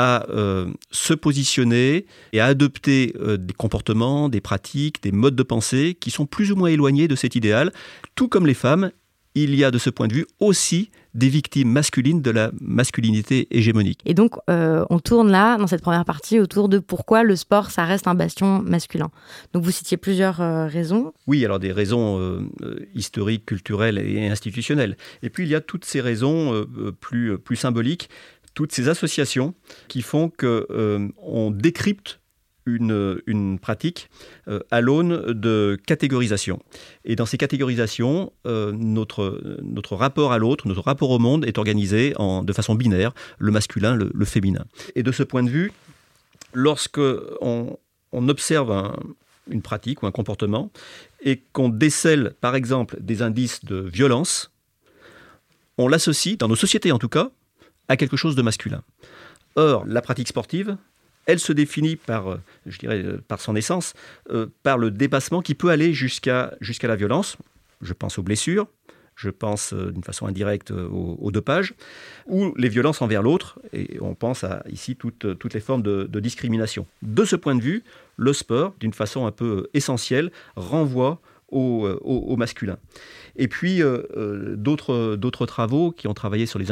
à 0.00 0.24
euh, 0.30 0.66
se 0.90 1.12
positionner 1.12 2.06
et 2.32 2.40
à 2.40 2.46
adopter 2.46 3.14
euh, 3.20 3.36
des 3.36 3.52
comportements, 3.52 4.30
des 4.30 4.40
pratiques, 4.40 5.02
des 5.02 5.12
modes 5.12 5.36
de 5.36 5.42
pensée 5.42 5.94
qui 6.00 6.10
sont 6.10 6.24
plus 6.24 6.52
ou 6.52 6.56
moins 6.56 6.70
éloignés 6.70 7.06
de 7.06 7.14
cet 7.14 7.34
idéal. 7.34 7.70
Tout 8.14 8.26
comme 8.26 8.46
les 8.46 8.54
femmes, 8.54 8.92
il 9.34 9.54
y 9.54 9.62
a 9.62 9.70
de 9.70 9.76
ce 9.76 9.90
point 9.90 10.08
de 10.08 10.14
vue 10.14 10.26
aussi 10.40 10.90
des 11.12 11.28
victimes 11.28 11.70
masculines 11.70 12.22
de 12.22 12.30
la 12.30 12.50
masculinité 12.60 13.46
hégémonique. 13.50 14.00
Et 14.06 14.14
donc, 14.14 14.36
euh, 14.48 14.84
on 14.90 15.00
tourne 15.00 15.30
là, 15.30 15.58
dans 15.58 15.66
cette 15.66 15.82
première 15.82 16.04
partie, 16.04 16.40
autour 16.40 16.68
de 16.68 16.78
pourquoi 16.78 17.22
le 17.22 17.36
sport, 17.36 17.70
ça 17.70 17.84
reste 17.84 18.06
un 18.06 18.14
bastion 18.14 18.62
masculin. 18.62 19.10
Donc, 19.52 19.64
vous 19.64 19.70
citiez 19.70 19.96
plusieurs 19.98 20.36
raisons. 20.68 21.12
Oui, 21.26 21.44
alors 21.44 21.58
des 21.58 21.72
raisons 21.72 22.40
historiques, 22.94 23.44
culturelles 23.44 23.98
et 23.98 24.28
institutionnelles. 24.28 24.96
Et 25.22 25.30
puis, 25.30 25.44
il 25.44 25.50
y 25.50 25.54
a 25.54 25.60
toutes 25.60 25.84
ces 25.84 26.00
raisons 26.00 26.64
plus, 27.00 27.38
plus 27.38 27.56
symboliques 27.56 28.08
toutes 28.54 28.72
ces 28.72 28.88
associations 28.88 29.54
qui 29.88 30.02
font 30.02 30.28
qu'on 30.28 30.64
euh, 30.70 31.50
décrypte 31.50 32.20
une, 32.66 33.20
une 33.26 33.58
pratique 33.58 34.10
euh, 34.46 34.60
à 34.70 34.80
l'aune 34.80 35.32
de 35.32 35.78
catégorisation. 35.86 36.60
Et 37.04 37.16
dans 37.16 37.26
ces 37.26 37.38
catégorisations, 37.38 38.32
euh, 38.46 38.72
notre, 38.72 39.58
notre 39.62 39.96
rapport 39.96 40.32
à 40.32 40.38
l'autre, 40.38 40.68
notre 40.68 40.82
rapport 40.82 41.10
au 41.10 41.18
monde 41.18 41.44
est 41.46 41.58
organisé 41.58 42.12
en, 42.16 42.44
de 42.44 42.52
façon 42.52 42.74
binaire, 42.74 43.12
le 43.38 43.50
masculin, 43.50 43.96
le, 43.96 44.24
féminin. 44.24 44.66
Et 44.94 45.02
de 45.02 45.10
ce 45.10 45.22
point 45.22 45.42
de 45.42 45.50
vue, 45.50 45.72
Lorsque 46.52 47.00
on, 47.40 47.78
observe 48.12 48.96
une 49.48 49.62
pratique 49.62 50.02
ou 50.02 50.06
un 50.06 50.10
comportement 50.10 50.70
et 51.22 51.42
qu'on 51.52 51.68
décèle, 51.68 52.34
par 52.40 52.56
exemple, 52.56 52.96
des 53.00 53.22
indices 53.22 53.64
de 53.64 53.76
violence, 53.76 54.50
on 55.78 55.88
l'associe, 55.88 56.36
dans 56.36 56.48
nos 56.48 56.56
sociétés 56.56 56.92
en 56.92 56.98
tout 56.98 57.08
cas, 57.08 57.30
à 57.90 57.96
quelque 57.96 58.16
chose 58.16 58.36
de 58.36 58.42
masculin. 58.42 58.82
Or, 59.56 59.84
la 59.84 60.00
pratique 60.00 60.28
sportive, 60.28 60.76
elle 61.26 61.40
se 61.40 61.52
définit 61.52 61.96
par, 61.96 62.38
je 62.66 62.78
dirais, 62.78 63.04
par 63.26 63.40
son 63.40 63.56
essence, 63.56 63.94
euh, 64.30 64.46
par 64.62 64.78
le 64.78 64.90
dépassement 64.90 65.42
qui 65.42 65.54
peut 65.54 65.70
aller 65.70 65.92
jusqu'à 65.92 66.52
la 66.82 66.96
violence. 66.96 67.36
Je 67.82 67.92
pense 67.92 68.16
aux 68.18 68.22
blessures, 68.22 68.68
je 69.16 69.28
pense 69.28 69.72
euh, 69.72 69.90
d'une 69.90 70.04
façon 70.04 70.26
indirecte 70.26 70.70
euh, 70.70 70.88
au, 70.88 71.32
dopage, 71.32 71.74
ou 72.26 72.54
les 72.56 72.68
violences 72.68 73.02
envers 73.02 73.22
l'autre, 73.22 73.58
et 73.72 73.98
on 74.00 74.14
pense 74.14 74.44
à 74.44 74.62
ici 74.70 74.94
toutes, 74.94 75.38
toutes 75.38 75.54
les 75.54 75.60
formes 75.60 75.82
de, 75.82 76.20
discrimination. 76.20 76.86
De 77.02 77.24
ce 77.24 77.34
point 77.34 77.56
de 77.56 77.62
vue, 77.62 77.82
le 78.16 78.32
sport, 78.32 78.74
d'une 78.78 78.94
façon 78.94 79.26
un 79.26 79.32
peu 79.32 79.68
essentielle, 79.74 80.30
renvoie 80.54 81.20
au, 81.50 81.86
au, 82.02 82.36
masculin. 82.36 82.78
Et 83.36 83.48
puis, 83.48 83.82
d'autres 84.56 85.46
travaux 85.46 85.92
qui 85.92 86.08
ont 86.08 86.14
travaillé 86.14 86.46
sur 86.46 86.58
les, 86.58 86.70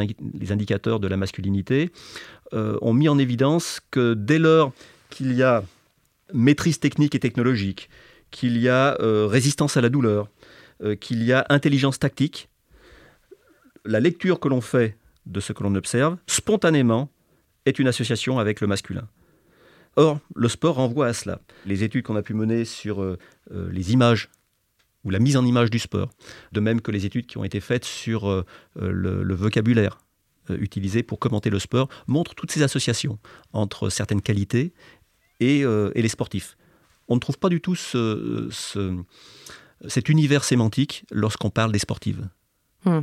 indicateurs 0.50 1.00
de 1.00 1.08
la 1.08 1.16
masculinité 1.16 1.90
euh, 2.54 2.78
ont 2.80 2.94
mis 2.94 3.08
en 3.08 3.18
évidence 3.18 3.80
que 3.90 4.14
dès 4.14 4.38
lors 4.38 4.72
qu'il 5.10 5.34
y 5.34 5.42
a 5.42 5.62
maîtrise 6.32 6.78
technique 6.80 7.14
et 7.14 7.20
technologique, 7.20 7.90
qu'il 8.30 8.58
y 8.58 8.68
a 8.68 8.96
euh, 9.00 9.26
résistance 9.26 9.76
à 9.76 9.80
la 9.80 9.88
douleur, 9.88 10.28
euh, 10.82 10.94
qu'il 10.94 11.22
y 11.22 11.32
a 11.32 11.44
intelligence 11.50 11.98
tactique, 11.98 12.48
la 13.84 14.00
lecture 14.00 14.40
que 14.40 14.48
l'on 14.48 14.60
fait 14.60 14.96
de 15.26 15.40
ce 15.40 15.52
que 15.52 15.62
l'on 15.62 15.74
observe, 15.74 16.16
spontanément, 16.26 17.10
est 17.66 17.78
une 17.78 17.88
association 17.88 18.38
avec 18.38 18.60
le 18.60 18.66
masculin. 18.66 19.08
Or, 19.96 20.20
le 20.34 20.48
sport 20.48 20.76
renvoie 20.76 21.06
à 21.06 21.12
cela. 21.12 21.40
Les 21.66 21.84
études 21.84 22.04
qu'on 22.04 22.16
a 22.16 22.22
pu 22.22 22.32
mener 22.32 22.64
sur 22.64 23.16
les 23.50 23.92
images 23.92 24.30
ou 25.04 25.10
la 25.10 25.18
mise 25.18 25.36
en 25.36 25.44
image 25.44 25.70
du 25.70 25.78
sport, 25.78 26.10
de 26.52 26.60
même 26.60 26.80
que 26.80 26.90
les 26.90 27.06
études 27.06 27.26
qui 27.26 27.38
ont 27.38 27.44
été 27.44 27.60
faites 27.60 27.84
sur 27.84 28.44
le, 28.76 29.34
vocabulaire, 29.34 29.98
euh, 30.50 30.56
utilisé 30.60 31.02
pour 31.02 31.18
commenter 31.18 31.50
le 31.50 31.58
sport 31.58 31.88
montre 32.06 32.34
toutes 32.34 32.50
ces 32.50 32.62
associations 32.62 33.18
entre 33.52 33.90
certaines 33.90 34.22
qualités 34.22 34.72
et, 35.40 35.64
euh, 35.64 35.90
les 35.94 36.08
sportifs. 36.08 36.56
On 37.08 37.14
ne 37.14 37.20
trouve 37.20 37.38
pas 37.38 37.48
du 37.48 37.60
tout 37.60 37.74
cet 37.74 38.88
univers 40.08 40.44
sémantique 40.44 41.04
lorsqu'on 41.10 41.50
parle 41.50 41.72
des 41.72 41.78
sportives. 41.78 42.28
Hmm. 42.84 43.00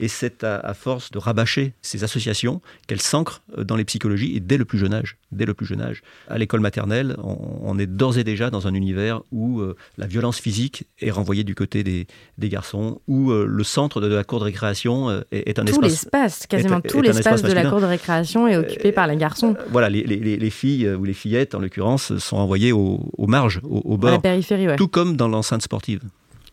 Et 0.00 0.08
c'est 0.08 0.44
à, 0.44 0.74
force 0.74 1.10
de 1.10 1.18
rabâcher 1.18 1.74
ces 1.82 2.04
associations 2.04 2.60
qu'elles 2.86 3.00
s'ancrent 3.00 3.42
euh, 3.56 3.64
dans 3.64 3.76
les 3.76 3.84
psychologies 3.84 4.36
et 4.36 4.40
dès 4.40 4.56
le 4.56 4.64
plus 4.64 4.78
jeune 4.78 4.94
âge. 4.94 5.16
Dès 5.32 5.44
le 5.44 5.54
plus 5.54 5.66
jeune 5.66 5.80
âge. 5.80 6.02
À 6.28 6.38
l'école 6.38 6.60
maternelle, 6.60 7.16
on, 7.18 7.78
est 7.78 7.86
d'ores 7.86 8.18
et 8.18 8.24
déjà 8.24 8.50
dans 8.50 8.66
un 8.66 8.74
univers 8.74 9.20
où 9.30 9.60
euh, 9.60 9.76
la 9.98 10.06
violence 10.06 10.38
physique 10.38 10.84
est 11.00 11.10
renvoyée 11.10 11.44
du 11.44 11.54
côté 11.54 11.82
des, 11.82 12.06
garçons, 12.48 13.00
où 13.08 13.30
euh, 13.30 13.44
le 13.46 13.64
centre 13.64 14.00
de, 14.00 14.06
la 14.06 14.24
cour 14.24 14.38
de 14.38 14.44
récréation 14.44 15.22
est, 15.32 15.58
un 15.58 15.64
tout 15.64 15.72
espace. 15.72 15.90
l'espace, 15.90 16.46
quasiment 16.46 16.80
tout 16.80 17.02
l'espace 17.02 17.42
de 17.42 17.52
la 17.52 17.66
cour 17.66 17.80
de 17.80 17.86
récréation 17.86 18.48
est 18.48 18.56
occupé 18.56 18.92
par 18.92 19.06
les 19.06 19.16
garçons. 19.16 19.54
voilà, 19.70 19.90
les, 19.90 20.50
filles 20.50 20.88
ou 20.88 21.04
les 21.04 21.12
fillettes, 21.12 21.54
en 21.54 21.60
l'occurrence, 21.60 22.16
sont 22.18 22.36
envoyées 22.36 22.72
aux, 22.72 23.26
marges, 23.26 23.60
au, 23.64 23.82
au 23.84 23.96
bord. 23.98 24.10
À 24.10 24.14
la 24.14 24.18
périphérie, 24.20 24.66
ouais. 24.66 24.76
Tout 24.76 24.88
comme 24.88 25.16
dans 25.16 25.28
l'enceinte 25.28 25.62
sportive. 25.62 26.00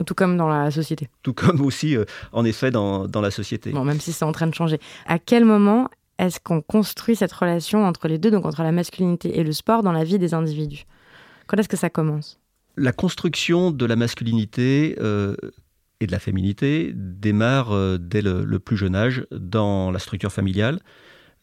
Tout 0.06 0.16
comme 0.16 0.36
dans 0.38 0.48
la 0.48 0.72
société. 0.72 1.10
Tout 1.24 1.34
comme 1.34 1.62
aussi, 1.62 1.96
euh, 1.96 2.06
en 2.32 2.44
effet, 2.44 2.72
dans, 2.72 3.08
dans, 3.08 3.22
la 3.22 3.32
société. 3.32 3.72
Bon, 3.72 3.86
même 3.86 4.00
si 4.00 4.12
c'est 4.12 4.25
en 4.25 4.32
train 4.32 4.48
de 4.48 4.54
changer. 4.54 4.80
À 5.06 5.20
quel 5.20 5.46
moment 5.46 5.90
est-ce 6.18 6.40
qu'on 6.40 6.62
construit 6.62 7.16
cette 7.16 7.32
relation 7.32 7.86
entre 7.86 8.08
les 8.08 8.18
deux, 8.18 8.32
donc 8.32 8.46
entre 8.46 8.64
la 8.64 8.72
masculinité 8.72 9.40
et 9.40 9.44
le 9.44 9.52
sport, 9.52 9.84
dans 9.84 9.92
la 9.92 10.04
vie 10.04 10.20
des 10.20 10.34
individus? 10.34 10.86
Quand 11.48 11.58
est-ce 11.58 11.70
que 11.70 11.78
ça 11.78 11.90
commence? 11.90 12.40
La 12.78 12.92
construction 12.92 13.72
de 13.72 13.86
la 13.86 13.96
masculinité 13.96 14.98
euh, 15.00 15.36
et 16.00 16.08
de 16.08 16.12
la 16.12 16.20
féminité 16.20 16.92
démarre 16.94 17.72
euh, 17.72 17.98
dès 17.98 18.22
le, 18.22 18.60
plus 18.60 18.78
jeune 18.78 18.96
âge 18.96 19.25
dans 19.32 19.92
la 19.92 20.00
structure 20.00 20.32
familiale 20.32 20.80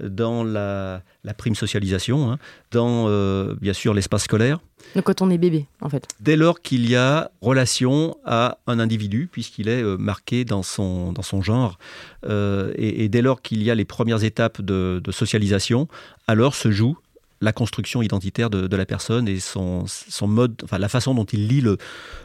dans 0.00 0.44
la, 0.44 1.02
prime 1.36 1.54
socialisation, 1.54 2.30
hein, 2.30 2.38
dans 2.70 3.06
euh, 3.08 3.54
bien 3.60 3.72
sûr 3.72 3.94
l'espace 3.94 4.24
scolaire. 4.24 4.60
Donc 4.94 5.04
quand 5.04 5.22
on 5.22 5.30
est 5.30 5.38
bébé, 5.38 5.66
en 5.80 5.88
fait. 5.88 6.06
Dès 6.20 6.36
lors 6.36 6.60
qu'il 6.60 6.88
y 6.88 6.96
a 6.96 7.30
relation 7.40 8.16
à 8.24 8.58
un 8.66 8.78
individu, 8.78 9.28
puisqu'il 9.30 9.68
est 9.68 9.82
euh, 9.82 9.96
marqué 9.96 10.44
dans 10.44 10.62
son, 10.62 11.12
dans 11.12 11.22
son 11.22 11.40
genre, 11.40 11.78
euh, 12.26 12.72
et, 12.76 13.08
dès 13.08 13.22
lors 13.22 13.42
qu'il 13.42 13.62
y 13.62 13.70
a 13.70 13.74
les 13.74 13.84
premières 13.84 14.24
étapes 14.24 14.60
de, 14.60 15.00
de 15.02 15.12
socialisation, 15.12 15.88
alors 16.26 16.54
se 16.54 16.70
joue 16.70 16.98
la 17.42 17.52
construction 17.52 18.00
identitaire 18.00 18.48
de, 18.48 18.76
la 18.76 18.86
personne 18.86 19.28
et 19.28 19.40
son, 19.40 19.84
son, 19.86 20.28
mode, 20.28 20.54
enfin 20.64 20.78
la 20.78 20.88
façon 20.88 21.14
dont 21.14 21.24
il 21.24 21.48
lit 21.48 21.60
le, 21.60 21.76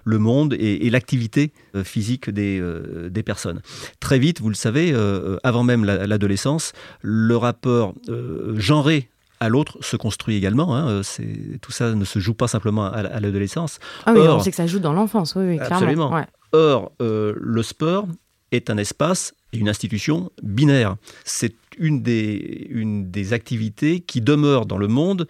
le 0.06 0.20
monde 0.20 0.54
et, 0.54 0.90
l'activité 0.90 1.52
euh, 1.76 1.84
physique 1.84 2.30
des, 2.30 2.60
euh, 2.62 3.10
des, 3.10 3.24
personnes. 3.24 3.62
Très 4.00 4.20
vite, 4.20 4.40
vous 4.40 4.50
le 4.50 4.56
savez, 4.56 4.92
euh, 4.94 5.38
avant 5.44 5.64
même 5.64 5.84
l'adolescence, 5.84 6.72
le 7.02 7.36
rapport 7.36 7.96
genré 8.56 9.10
à 9.40 9.50
l'autre 9.50 9.78
se 9.82 9.98
construit 9.98 10.36
également. 10.36 10.76
Hein. 10.76 11.02
tout 11.62 11.72
ça 11.72 11.94
ne 11.94 12.06
se 12.06 12.20
joue 12.20 12.34
pas 12.34 12.48
simplement 12.48 12.86
à, 12.86 13.20
l'adolescence. 13.20 13.80
Ah 14.06 14.14
oui, 14.14 14.22
on 14.22 14.40
sait 14.40 14.52
que 14.52 14.56
ça 14.56 14.68
joue 14.68 14.80
dans 14.80 14.94
l'enfance, 14.94 15.36
oui, 15.36 15.58
clairement. 15.58 15.76
Absolument. 15.76 16.26
Or, 16.54 16.92
le 17.00 17.64
sport 17.64 18.08
est 18.52 18.70
un 18.70 18.78
espace 18.78 19.34
et 19.52 19.58
une 19.58 19.70
institution 19.70 20.32
binaire. 20.42 20.96
C'est 21.26 21.56
une 21.78 22.02
des, 22.02 22.68
une 22.70 23.10
des 23.10 23.34
activités 23.34 24.02
qui 24.02 24.22
demeure 24.22 24.66
dans 24.66 24.78
le 24.78 24.88
monde 24.88 25.28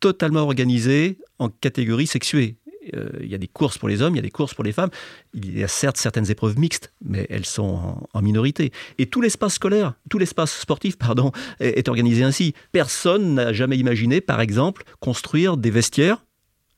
totalement 0.00 0.40
organisée 0.40 1.18
en 1.38 1.48
catégories 1.48 2.06
sexuées. 2.06 2.56
Euh, 2.94 3.08
il 3.20 3.28
y 3.28 3.34
a 3.34 3.38
des 3.38 3.48
courses 3.48 3.78
pour 3.78 3.88
les 3.88 4.02
hommes, 4.02 4.14
il 4.14 4.16
y 4.16 4.20
a 4.20 4.22
des 4.22 4.30
courses 4.30 4.54
pour 4.54 4.64
les 4.64 4.72
femmes. 4.72 4.90
Il 5.32 5.58
y 5.58 5.64
a 5.64 5.68
certes 5.68 5.96
certaines 5.96 6.30
épreuves 6.30 6.58
mixtes, 6.58 6.92
mais 7.02 7.26
elles 7.30 7.46
sont 7.46 8.06
en, 8.12 8.22
minorité. 8.22 8.72
Et 8.98 9.06
tout 9.06 9.20
l'espace 9.20 9.54
scolaire, 9.54 9.94
tout 10.10 10.18
l'espace 10.18 10.52
sportif, 10.52 10.96
pardon, 10.98 11.32
est, 11.60 11.88
organisé 11.88 12.22
ainsi. 12.22 12.54
Personne 12.72 13.34
n'a 13.34 13.52
jamais 13.52 13.78
imaginé, 13.78 14.20
par 14.20 14.40
exemple, 14.40 14.84
construire 15.00 15.56
des 15.56 15.70
vestiaires 15.70 16.24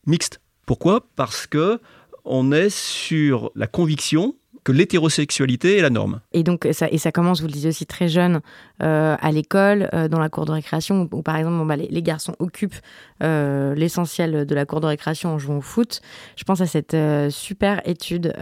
mixtes. 0.06 0.40
Pourquoi? 0.66 1.08
Parce 1.16 1.46
que 1.46 1.80
on 2.24 2.50
est 2.50 2.70
sur 2.70 3.52
la 3.54 3.68
conviction 3.68 4.34
que 4.66 4.72
l'hétérosexualité 4.72 5.78
est 5.78 5.80
la 5.80 5.90
norme. 5.90 6.18
Et 6.32 6.42
donc, 6.42 6.66
ça, 6.72 6.88
et 6.90 6.98
ça 6.98 7.12
commence, 7.12 7.40
vous 7.40 7.46
le 7.46 7.52
disiez 7.52 7.68
aussi, 7.68 7.86
très 7.86 8.08
jeune, 8.08 8.40
euh, 8.82 9.16
à 9.20 9.30
l'école, 9.30 9.88
euh, 9.94 10.08
dans 10.08 10.18
la 10.18 10.28
cour 10.28 10.44
de 10.44 10.50
récréation, 10.50 11.08
où, 11.12 11.22
par 11.22 11.36
exemple, 11.36 11.64
bah, 11.68 11.76
les, 11.76 12.02
garçons 12.02 12.34
occupent 12.40 12.74
euh, 13.22 13.76
l'essentiel 13.76 14.44
de 14.44 14.54
la 14.56 14.66
cour 14.66 14.80
de 14.80 14.86
récréation 14.86 15.30
en 15.30 15.38
jouant 15.38 15.58
au 15.58 15.60
foot. 15.60 16.00
Je 16.34 16.42
pense 16.42 16.60
à 16.60 16.66
cette 16.66 16.96
super 17.30 17.80
étude 17.88 18.34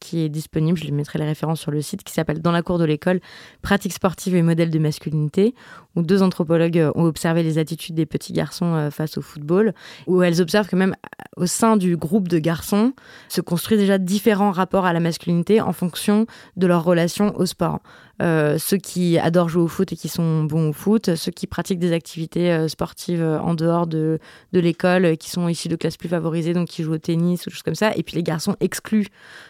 qui 0.00 0.22
est 0.22 0.28
disponible, 0.28 0.76
je 0.76 0.84
lui 0.84 0.92
mettrai 0.92 1.20
les 1.20 1.26
références 1.26 1.60
sur 1.60 1.70
le 1.70 1.80
site, 1.80 2.02
qui 2.02 2.12
s'appelle 2.12 2.42
Dans 2.42 2.50
la 2.50 2.62
cour 2.62 2.78
de 2.78 2.84
l'école, 2.84 3.20
pratiques 3.62 3.92
sportives 3.92 4.34
et 4.34 4.42
modèles 4.42 4.70
de 4.70 4.78
masculinité, 4.80 5.54
où 5.94 6.02
deux 6.02 6.22
anthropologues 6.22 6.90
ont 6.96 7.04
observé 7.04 7.44
les 7.44 7.58
attitudes 7.58 7.94
des 7.94 8.06
petits 8.06 8.32
garçons 8.32 8.88
face 8.90 9.16
au 9.16 9.22
football, 9.22 9.74
où 10.08 10.22
elles 10.22 10.40
observent 10.40 10.68
que 10.68 10.76
même 10.76 10.96
au 11.36 11.46
sein 11.46 11.76
du 11.76 11.96
groupe 11.96 12.28
de 12.28 12.38
garçons 12.38 12.94
se 13.28 13.40
construisent 13.40 13.80
déjà 13.80 13.98
différents 13.98 14.50
rapports 14.50 14.86
à 14.86 14.92
la 14.92 15.00
masculinité 15.00 15.51
en 15.60 15.72
fonction 15.72 16.26
de 16.56 16.66
leur 16.66 16.84
relation 16.84 17.36
au 17.36 17.46
sport. 17.46 17.80
Euh, 18.20 18.56
ceux 18.58 18.76
qui 18.76 19.18
adorent 19.18 19.48
jouer 19.48 19.62
au 19.62 19.68
foot 19.68 19.92
et 19.92 19.96
qui 19.96 20.08
sont 20.08 20.44
bons 20.44 20.70
au 20.70 20.72
foot, 20.72 21.14
ceux 21.16 21.32
qui 21.32 21.46
pratiquent 21.46 21.80
des 21.80 21.92
activités 21.92 22.52
euh, 22.52 22.68
sportives 22.68 23.22
euh, 23.22 23.40
en 23.40 23.54
dehors 23.54 23.86
de, 23.86 24.20
de 24.52 24.60
l'école, 24.60 25.16
qui 25.16 25.30
sont 25.30 25.48
issus 25.48 25.68
de 25.68 25.76
classes 25.76 25.96
plus 25.96 26.08
favorisées, 26.08 26.52
donc 26.52 26.68
qui 26.68 26.82
jouent 26.82 26.94
au 26.94 26.98
tennis 26.98 27.46
ou 27.46 27.50
choses 27.50 27.62
comme 27.62 27.74
ça, 27.74 27.92
et 27.96 28.02
puis 28.02 28.14
les 28.14 28.22
garçons 28.22 28.54
exclus 28.60 29.08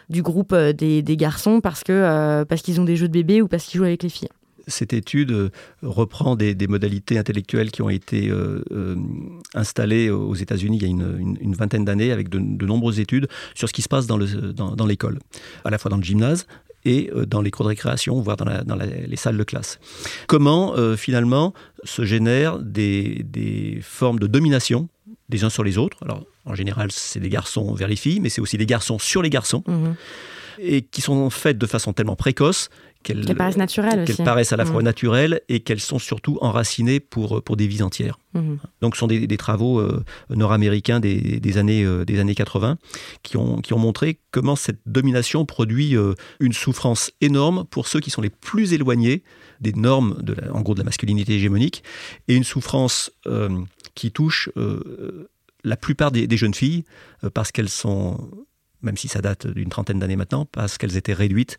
du 0.09 0.23
groupe 0.23 0.55
des, 0.55 1.01
des 1.01 1.17
garçons 1.17 1.61
parce 1.61 1.83
que 1.83 2.43
parce 2.43 2.61
qu'ils 2.61 2.81
ont 2.81 2.83
des 2.83 2.95
jeux 2.95 3.07
de 3.07 3.13
bébé 3.13 3.41
ou 3.41 3.47
parce 3.47 3.65
qu'ils 3.65 3.77
jouent 3.77 3.85
avec 3.85 4.03
les 4.03 4.09
filles 4.09 4.29
cette 4.67 4.93
étude 4.93 5.51
reprend 5.81 6.35
des, 6.35 6.55
modalités 6.67 7.17
intellectuelles 7.17 7.71
qui 7.71 7.81
ont 7.81 7.89
été 7.89 8.31
installées 9.53 10.09
aux 10.09 10.35
États-Unis 10.35 10.77
il 10.77 10.83
y 10.83 10.85
a 10.85 10.89
une, 10.89 11.55
vingtaine 11.55 11.85
d'années 11.85 12.11
avec 12.11 12.29
de, 12.29 12.65
nombreuses 12.65 12.99
études 12.99 13.27
sur 13.55 13.67
ce 13.67 13.73
qui 13.73 13.81
se 13.81 13.89
passe 13.89 14.07
dans 14.07 14.85
l'école, 14.85 15.19
à 15.65 15.69
la 15.69 15.77
fois 15.77 15.89
dans 15.89 15.97
le 15.97 16.03
gymnase 16.03 16.45
et 16.85 17.09
euh, 17.15 17.25
dans 17.25 17.41
les 17.41 17.51
cours 17.51 17.65
de 17.65 17.69
récréation, 17.69 18.19
voire 18.21 18.37
dans, 18.37 18.75
les 18.75 19.15
salles 19.15 19.37
de 19.37 19.43
classe. 19.43 19.79
Comment 20.27 20.75
euh, 20.75 20.95
finalement 20.95 21.53
se 21.83 22.03
génèrent 22.05 22.59
des, 22.59 23.79
formes 23.81 24.19
de 24.19 24.27
domination 24.27 24.89
des 25.29 25.43
uns 25.43 25.49
sur 25.49 25.63
les 25.63 25.77
autres? 25.77 25.97
Alors 26.03 26.25
en 26.45 26.55
général 26.55 26.89
c'est 26.91 27.19
des 27.19 27.29
garçons 27.29 27.73
vers 27.73 27.87
les 27.87 27.95
filles, 27.95 28.19
mais 28.19 28.29
c'est 28.29 28.41
aussi 28.41 28.57
des 28.57 28.65
garçons 28.65 28.99
sur 28.99 29.21
les 29.21 29.29
garçons. 29.29 29.63
Mhm. 29.67 29.95
Et 30.59 30.81
qui 30.81 31.01
sont 31.01 31.29
faites 31.29 31.57
de 31.57 31.65
façon 31.65 31.93
tellement 31.93 32.15
précoce 32.15 32.69
qu'elles 33.03 33.35
paraissent 33.35 33.57
naturelles 33.57 34.05
Qu'elles 34.05 34.25
paraissent 34.25 34.53
à 34.53 34.57
la 34.57 34.65
fois 34.65 34.81
mmh. 34.81 34.85
naturelles 34.85 35.41
et 35.49 35.59
qu'elles 35.59 35.79
sont 35.79 35.99
surtout 35.99 36.37
enracinées 36.41 36.99
pour, 36.99 37.43
pour 37.43 37.57
des 37.57 37.67
vies 37.67 37.83
entières. 37.83 38.17
Mmh. 38.33 38.55
Donc 38.81 38.95
ce 38.95 38.99
sont 38.99 39.07
des, 39.07 39.27
travaux 39.37 39.79
euh, 39.79 40.03
nord-américains 40.29 40.99
des, 40.99 41.39
des, 41.39 41.57
années, 41.57 41.83
euh, 41.83 42.05
des 42.05 42.19
années 42.19 42.35
80 42.35 42.77
qui 43.21 43.37
ont, 43.37 43.57
qui 43.57 43.73
ont 43.73 43.79
montré 43.79 44.19
comment 44.31 44.55
cette 44.55 44.79
domination 44.85 45.45
produit 45.45 45.95
euh, 45.95 46.13
une 46.39 46.53
souffrance 46.53 47.11
énorme 47.21 47.65
pour 47.69 47.87
ceux 47.87 47.99
qui 47.99 48.09
sont 48.09 48.21
les 48.21 48.29
plus 48.29 48.73
éloignés 48.73 49.23
des 49.59 49.73
normes, 49.73 50.17
de 50.21 50.35
en 50.51 50.61
gros 50.61 50.73
de 50.73 50.79
la 50.79 50.85
masculinité 50.85 51.35
hégémonique, 51.35 51.83
et 52.27 52.35
une 52.35 52.43
souffrance 52.43 53.11
qui 53.95 54.11
touche 54.11 54.49
la 55.63 55.77
plupart 55.77 56.11
des, 56.11 56.27
des 56.27 56.37
jeunes 56.37 56.53
filles 56.53 56.83
parce 57.33 57.51
qu'elles 57.51 57.69
sont 57.69 58.29
même 58.83 58.97
si 58.97 59.07
ça 59.07 59.21
date 59.21 59.47
d'une 59.47 59.69
trentaine 59.69 59.99
d'années 59.99 60.15
maintenant, 60.15 60.45
parce 60.45 60.77
qu'elles 60.77 60.97
étaient 60.97 61.13
réduites 61.13 61.57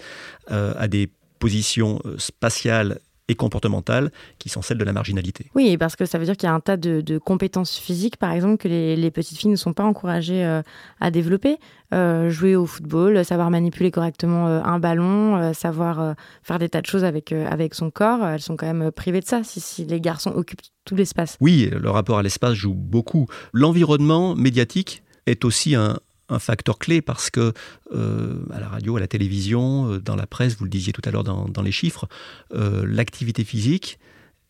à 0.49 0.89
des 0.89 1.11
positions 1.45 2.01
euh, 2.07 2.15
spatiales 2.17 3.01
et 3.29 3.35
comportementales 3.35 4.11
qui 4.39 4.49
sont 4.49 4.63
celles 4.63 4.79
de 4.79 4.85
la 4.85 4.95
marginalité. 4.95 5.51
Oui, 5.55 5.77
parce 5.77 5.95
que 5.95 6.07
ça 6.07 6.19
veut 6.19 6.25
dire 6.25 6.39
qu'il 6.39 6.47
y 6.47 6.51
a 6.51 6.55
un 6.55 6.61
tas 6.61 6.79
de, 6.79 7.19
compétences 7.19 7.79
physiques, 7.79 8.17
par 8.17 8.33
exemple, 8.33 8.57
que 8.57 8.69
les, 8.69 9.11
petites 9.11 9.37
filles 9.37 9.51
ne 9.51 9.57
sont 9.57 9.75
pas 9.75 9.85
encouragées 9.85 10.43
euh, 10.43 10.63
à 11.01 11.11
développer. 11.11 11.59
Euh, 11.93 12.31
jouer 12.31 12.57
au 12.57 12.65
football, 12.65 13.23
savoir 13.27 13.51
manipuler 13.51 13.91
correctement 13.91 14.47
un 14.47 14.79
ballon, 14.79 15.53
savoir 15.53 16.15
faire 16.43 16.59
des 16.59 16.71
tas 16.71 16.81
de 16.81 16.87
choses 16.87 17.05
avec, 17.05 17.31
avec 17.33 17.75
son 17.75 17.91
corps, 17.91 18.27
elles 18.27 18.41
sont 18.41 18.57
quand 18.57 18.67
même 18.67 18.91
privées 18.91 19.21
de 19.21 19.27
ça 19.27 19.45
si, 19.45 19.61
si 19.61 19.85
les 19.85 20.01
garçons 20.01 20.33
occupent 20.35 20.63
tout 20.85 20.97
l'espace. 20.97 21.37
Oui, 21.41 21.71
le 21.71 21.91
rapport 21.91 22.19
à 22.19 22.23
l'espace 22.23 22.55
joue 22.55 22.75
beaucoup. 22.75 23.27
L'environnement 23.53 24.35
médiatique 24.35 25.03
est 25.27 25.45
aussi 25.45 25.75
un, 25.75 25.99
un 26.35 26.39
facteur 26.39 26.79
clé 26.79 27.01
parce 27.01 27.31
que 27.31 27.53
euh, 27.93 28.45
à 28.53 28.61
la 28.61 28.69
radio, 28.69 28.97
à 28.97 29.01
la 29.01 29.07
télévision, 29.07 29.93
euh, 29.93 30.01
dans 30.01 30.17
la 30.17 30.27
presse, 30.27 30.57
vous 30.57 30.65
le 30.65 30.71
disiez 30.71 30.93
tout 30.93 31.03
à 31.05 31.11
l'heure 31.11 31.25
dans, 31.25 31.63
les 31.63 31.73
chiffres, 31.73 32.09
euh, 32.53 32.85
l'activité 32.87 33.45
physique 33.45 33.99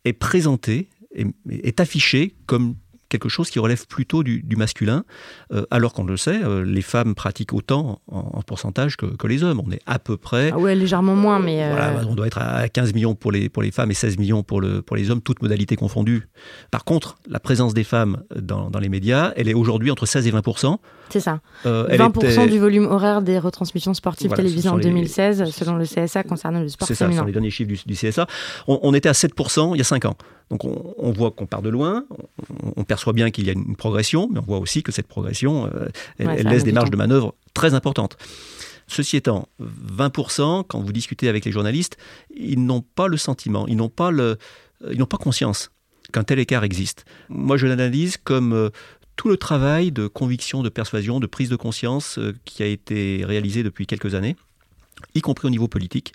est 0.05 0.13
présentée, 0.13 0.89
est 1.49 1.81
affichée 1.81 2.35
comme 2.47 2.75
quelque 3.19 3.29
chose 3.29 3.51
qui 3.51 3.59
relève 3.59 3.87
plutôt 3.87 4.23
du, 4.23 4.43
masculin, 4.57 5.05
euh, 5.53 5.65
alors 5.71 5.93
qu'on 5.93 6.05
le 6.05 6.17
sait, 6.17 6.43
euh, 6.43 6.65
les 6.65 6.83
femmes 6.83 7.15
pratiquent 7.15 7.53
autant 7.53 8.01
en, 8.11 8.43
pourcentage 8.43 8.97
que, 8.97 9.27
les 9.27 9.43
hommes. 9.43 9.61
On 9.65 9.71
est 9.71 9.81
à 9.87 9.99
peu 9.99 10.17
près... 10.17 10.51
Ah 10.53 10.59
ouais, 10.59 10.75
légèrement 10.75 11.15
moins, 11.15 11.39
mais... 11.39 11.63
Euh, 11.63 11.71
voilà, 11.71 12.07
on 12.09 12.15
doit 12.15 12.27
être 12.27 12.39
à 12.39 12.69
15 12.69 12.93
millions 12.93 13.15
pour 13.15 13.33
les, 13.33 13.49
pour 13.49 13.63
les 13.63 13.71
femmes 13.71 13.91
et 13.91 13.95
16 13.95 14.19
millions 14.19 14.43
pour, 14.43 14.61
le, 14.61 14.83
pour 14.83 14.97
les 14.97 15.11
hommes, 15.11 15.23
toutes 15.23 15.41
modalités 15.43 15.77
confondues. 15.77 16.29
Par 16.71 16.85
contre, 16.85 17.17
la 17.29 17.41
présence 17.41 17.73
des 17.73 17.85
femmes 17.85 18.23
dans, 18.35 18.69
dans 18.69 18.81
les 18.81 18.89
médias, 18.89 19.33
elle 19.37 19.49
est 19.49 19.55
aujourd'hui 19.55 19.91
entre 19.91 20.07
16 20.07 20.27
et 20.27 20.31
20 20.31 20.43
C'est 21.09 21.21
ça. 21.21 21.41
20 21.65 22.47
du 22.47 22.59
volume 22.59 22.87
horaire 22.87 23.23
des 23.23 23.39
retransmissions 23.39 23.95
sportives 23.95 24.33
télévisées 24.33 24.69
en 24.69 24.79
2016, 24.79 25.51
selon 25.51 25.77
le 25.77 25.85
CSA 25.85 26.25
concernant 26.25 26.61
le 26.61 26.69
sport 26.69 26.89
féminin. 26.89 26.99
C'est 26.99 27.05
ça, 27.05 27.11
ce 27.13 27.19
sont 27.19 27.27
les 27.27 27.33
derniers 27.33 27.51
chiffres 27.51 27.73
du, 27.87 27.95
CSA. 27.95 28.27
On, 28.67 28.81
on, 28.83 28.93
était 28.93 29.09
à 29.09 29.15
7 29.15 29.33
il 29.73 29.79
y 29.79 29.81
a 29.81 29.85
5 29.85 30.05
ans. 30.05 30.17
Donc 30.51 30.65
on, 30.65 31.11
voit 31.13 31.31
qu'on 31.31 31.47
part 31.47 31.63
de 31.63 31.71
loin, 31.71 32.05
on, 32.77 32.85
perçoit 32.85 33.13
bien 33.13 33.31
qu'il 33.31 33.47
y 33.47 33.51
a 33.51 33.55
une 33.55 33.77
progression, 33.77 34.29
mais 34.31 34.39
on 34.39 34.45
voit 34.45 34.59
aussi 34.59 34.83
que 34.83 34.93
cette 34.93 35.09
progression, 35.09 35.67
euh, 35.67 35.89
elle, 36.19 36.47
laisse 36.47 36.65
des 36.65 36.73
marges 36.73 36.91
de 36.91 36.97
manœuvre 36.97 37.35
très 37.55 37.75
importantes. 37.75 38.17
Ceci 38.87 39.17
étant, 39.17 39.49
20%, 39.61 40.65
quand 40.69 40.81
vous 40.81 40.93
discutez 40.93 41.29
avec 41.29 41.45
les 41.45 41.53
journalistes, 41.53 41.97
ils 42.37 42.65
n'ont 42.65 42.83
pas 42.83 43.09
le 43.09 43.17
sentiment, 43.17 43.67
ils 43.67 43.77
n'ont 43.77 43.89
pas, 43.89 44.11
le, 44.11 44.37
ils 44.91 44.99
n'ont 44.99 45.07
pas 45.07 45.17
conscience 45.17 45.71
qu'un 46.13 46.25
tel 46.25 46.39
écart 46.39 46.65
existe. 46.65 47.05
Moi, 47.31 47.57
je 47.57 47.67
l'analyse 47.67 48.19
comme 48.23 48.53
euh, 48.53 48.71
tout 49.17 49.29
le 49.29 49.37
travail 49.37 49.93
de 49.93 50.07
conviction, 50.07 50.63
de 50.63 50.69
persuasion, 50.69 51.21
de 51.21 51.27
prise 51.27 51.49
de 51.49 51.57
conscience 51.57 52.19
euh, 52.19 52.35
qui 52.45 52.63
a 52.63 52.67
été 52.67 53.25
réalisé 53.25 53.63
depuis 53.63 53.87
quelques 53.87 54.15
années, 54.15 54.37
y 55.15 55.21
compris 55.21 55.47
au 55.47 55.51
niveau 55.51 55.69
politique, 55.69 56.13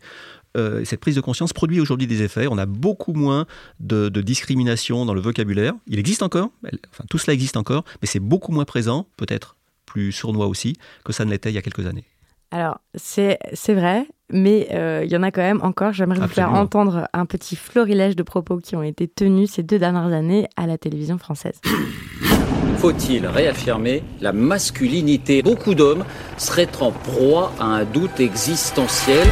euh, 0.57 0.83
cette 0.83 0.99
prise 0.99 1.15
de 1.15 1.21
conscience 1.21 1.53
produit 1.53 1.79
aujourd'hui 1.79 2.07
des 2.07 2.23
effets. 2.23 2.47
On 2.47 2.57
a 2.57 2.65
beaucoup 2.65 3.13
moins 3.13 3.45
de, 3.79 4.09
discrimination 4.21 5.05
dans 5.05 5.13
le 5.13 5.21
vocabulaire. 5.21 5.73
Il 5.87 5.99
existe 5.99 6.23
encore, 6.23 6.49
enfin 6.91 7.03
tout 7.09 7.17
cela 7.17 7.33
existe 7.33 7.57
encore, 7.57 7.83
mais 8.01 8.07
c'est 8.07 8.19
beaucoup 8.19 8.51
moins 8.51 8.65
présent, 8.65 9.07
peut-être 9.17 9.55
plus 9.85 10.11
sournois 10.11 10.47
aussi, 10.47 10.75
que 11.03 11.13
ça 11.13 11.25
ne 11.25 11.31
l'était 11.31 11.51
il 11.51 11.55
y 11.55 11.57
a 11.57 11.61
quelques 11.61 11.85
années. 11.85 12.05
Alors, 12.51 12.79
c'est 12.95 13.37
vrai, 13.69 14.07
mais 14.31 14.69
euh, 14.71 15.03
il 15.05 15.11
y 15.11 15.15
en 15.15 15.21
a 15.21 15.29
quand 15.29 15.41
même 15.41 15.61
encore. 15.61 15.93
J'aimerais 15.93 16.19
vous 16.19 16.27
faire 16.27 16.51
entendre 16.51 17.07
un 17.13 17.27
petit 17.27 17.55
florilège 17.55 18.15
de 18.15 18.23
propos 18.23 18.57
qui 18.57 18.75
ont 18.75 18.81
été 18.81 19.07
tenus 19.07 19.51
ces 19.51 19.61
deux 19.61 19.77
dernières 19.77 20.11
années 20.11 20.47
à 20.55 20.65
la 20.65 20.79
télévision 20.79 21.19
française. 21.19 21.61
Faut-il 22.79 23.27
réaffirmer 23.27 24.03
la 24.21 24.31
masculinité? 24.31 25.41
Beaucoup 25.41 25.75
d'hommes 25.75 26.05
seraient 26.37 26.69
en 26.79 26.91
proie 26.91 27.51
à 27.59 27.65
un 27.65 27.83
doute 27.83 28.21
existentiel. 28.21 29.27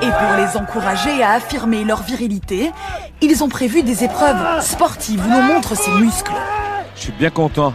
Et 0.00 0.06
pour 0.06 0.36
les 0.38 0.56
encourager 0.56 1.22
à 1.22 1.32
affirmer 1.32 1.84
leur 1.84 2.02
virilité, 2.02 2.70
ils 3.20 3.44
ont 3.44 3.50
prévu 3.50 3.82
des 3.82 4.02
épreuves 4.02 4.62
sportives 4.62 5.20
où 5.26 5.30
l'on 5.30 5.42
montre 5.42 5.76
ses 5.76 5.90
muscles. 5.90 6.32
Je 6.94 7.02
suis 7.02 7.12
bien 7.12 7.28
content 7.28 7.74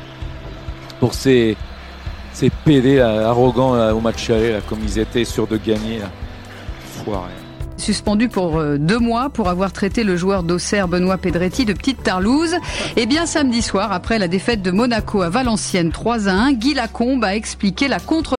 pour 1.00 1.14
ces, 1.14 1.56
ces 2.34 2.50
PD 2.50 3.00
arrogants 3.00 3.92
au 3.92 4.00
match 4.00 4.32
aller, 4.32 4.58
comme 4.68 4.80
ils 4.84 4.98
étaient 4.98 5.24
sûrs 5.24 5.46
de 5.46 5.58
gagner. 5.58 6.00
Suspendu 7.82 8.30
pour 8.30 8.58
euh, 8.58 8.78
deux 8.78 9.00
mois 9.00 9.30
pour 9.30 9.50
avoir 9.50 9.74
traité 9.74 10.04
le 10.04 10.16
joueur 10.16 10.44
d'Auxerre 10.44 10.88
Benoît 10.88 11.18
Pedretti 11.18 11.66
de 11.66 11.74
petite 11.74 12.04
tarlouse. 12.04 12.54
Et 12.96 13.04
eh 13.04 13.06
bien 13.06 13.26
samedi 13.26 13.62
soir, 13.62 13.92
après 13.92 14.20
la 14.20 14.28
défaite 14.28 14.62
de 14.62 14.72
Monaco 14.72 15.22
à 15.22 15.30
Valenciennes 15.30 15.92
3 15.92 16.30
à 16.30 16.34
1, 16.34 16.54
Guy 16.54 16.74
Lacombe 16.74 17.24
a 17.26 17.36
expliqué 17.36 17.88
la 17.88 18.00
contre. 18.00 18.36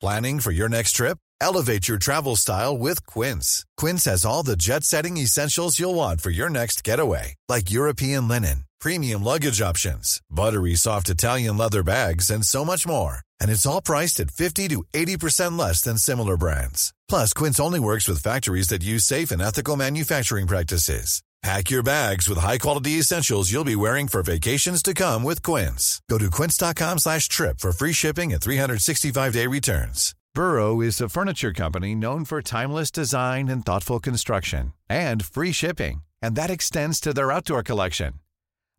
Planning 0.00 0.40
for 0.40 0.52
your 0.52 0.68
next 0.68 0.92
trip? 0.92 1.18
Elevate 1.40 1.88
your 1.88 1.98
travel 1.98 2.36
style 2.36 2.76
with 2.78 3.04
Quince. 3.06 3.64
Quince 3.76 4.04
has 4.04 4.24
all 4.24 4.42
the 4.42 4.56
jet 4.56 4.84
setting 4.84 5.16
essentials 5.16 5.78
you'll 5.78 5.94
want 5.94 6.20
for 6.20 6.30
your 6.30 6.48
next 6.50 6.84
getaway, 6.84 7.34
like 7.48 7.70
European 7.70 8.28
linen, 8.28 8.64
premium 8.80 9.22
luggage 9.22 9.60
options, 9.60 10.20
buttery 10.30 10.74
soft 10.74 11.08
Italian 11.08 11.56
leather 11.56 11.82
bags, 11.82 12.30
and 12.30 12.44
so 12.44 12.64
much 12.64 12.86
more. 12.86 13.25
And 13.40 13.50
it's 13.50 13.66
all 13.66 13.82
priced 13.82 14.20
at 14.20 14.30
50 14.30 14.68
to 14.68 14.84
80% 14.92 15.58
less 15.58 15.82
than 15.82 15.98
similar 15.98 16.36
brands. 16.36 16.94
Plus, 17.08 17.32
Quince 17.32 17.58
only 17.58 17.80
works 17.80 18.06
with 18.08 18.22
factories 18.22 18.68
that 18.68 18.84
use 18.84 19.04
safe 19.04 19.30
and 19.30 19.42
ethical 19.42 19.76
manufacturing 19.76 20.46
practices. 20.46 21.22
Pack 21.42 21.70
your 21.70 21.82
bags 21.82 22.28
with 22.28 22.38
high-quality 22.38 22.92
essentials 22.92 23.52
you'll 23.52 23.62
be 23.62 23.76
wearing 23.76 24.08
for 24.08 24.22
vacations 24.22 24.82
to 24.82 24.94
come 24.94 25.22
with 25.22 25.42
Quince. 25.42 26.00
Go 26.10 26.18
to 26.18 26.30
quince.com 26.30 26.98
slash 26.98 27.28
trip 27.28 27.60
for 27.60 27.72
free 27.72 27.92
shipping 27.92 28.32
and 28.32 28.40
365-day 28.40 29.46
returns. 29.46 30.14
Burrow 30.34 30.80
is 30.80 31.00
a 31.00 31.08
furniture 31.08 31.52
company 31.52 31.94
known 31.94 32.24
for 32.24 32.42
timeless 32.42 32.90
design 32.90 33.48
and 33.48 33.64
thoughtful 33.64 34.00
construction 34.00 34.72
and 34.88 35.24
free 35.24 35.52
shipping, 35.52 36.02
and 36.20 36.36
that 36.36 36.50
extends 36.50 37.00
to 37.00 37.14
their 37.14 37.32
outdoor 37.32 37.62
collection. 37.62 38.14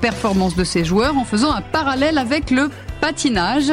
Performance 0.00 0.56
de 0.56 0.64
ses 0.64 0.84
joueurs 0.84 1.16
en 1.16 1.24
faisant 1.24 1.52
un 1.52 1.60
parallèle 1.60 2.18
avec 2.18 2.50
le 2.50 2.70
patinage. 3.00 3.72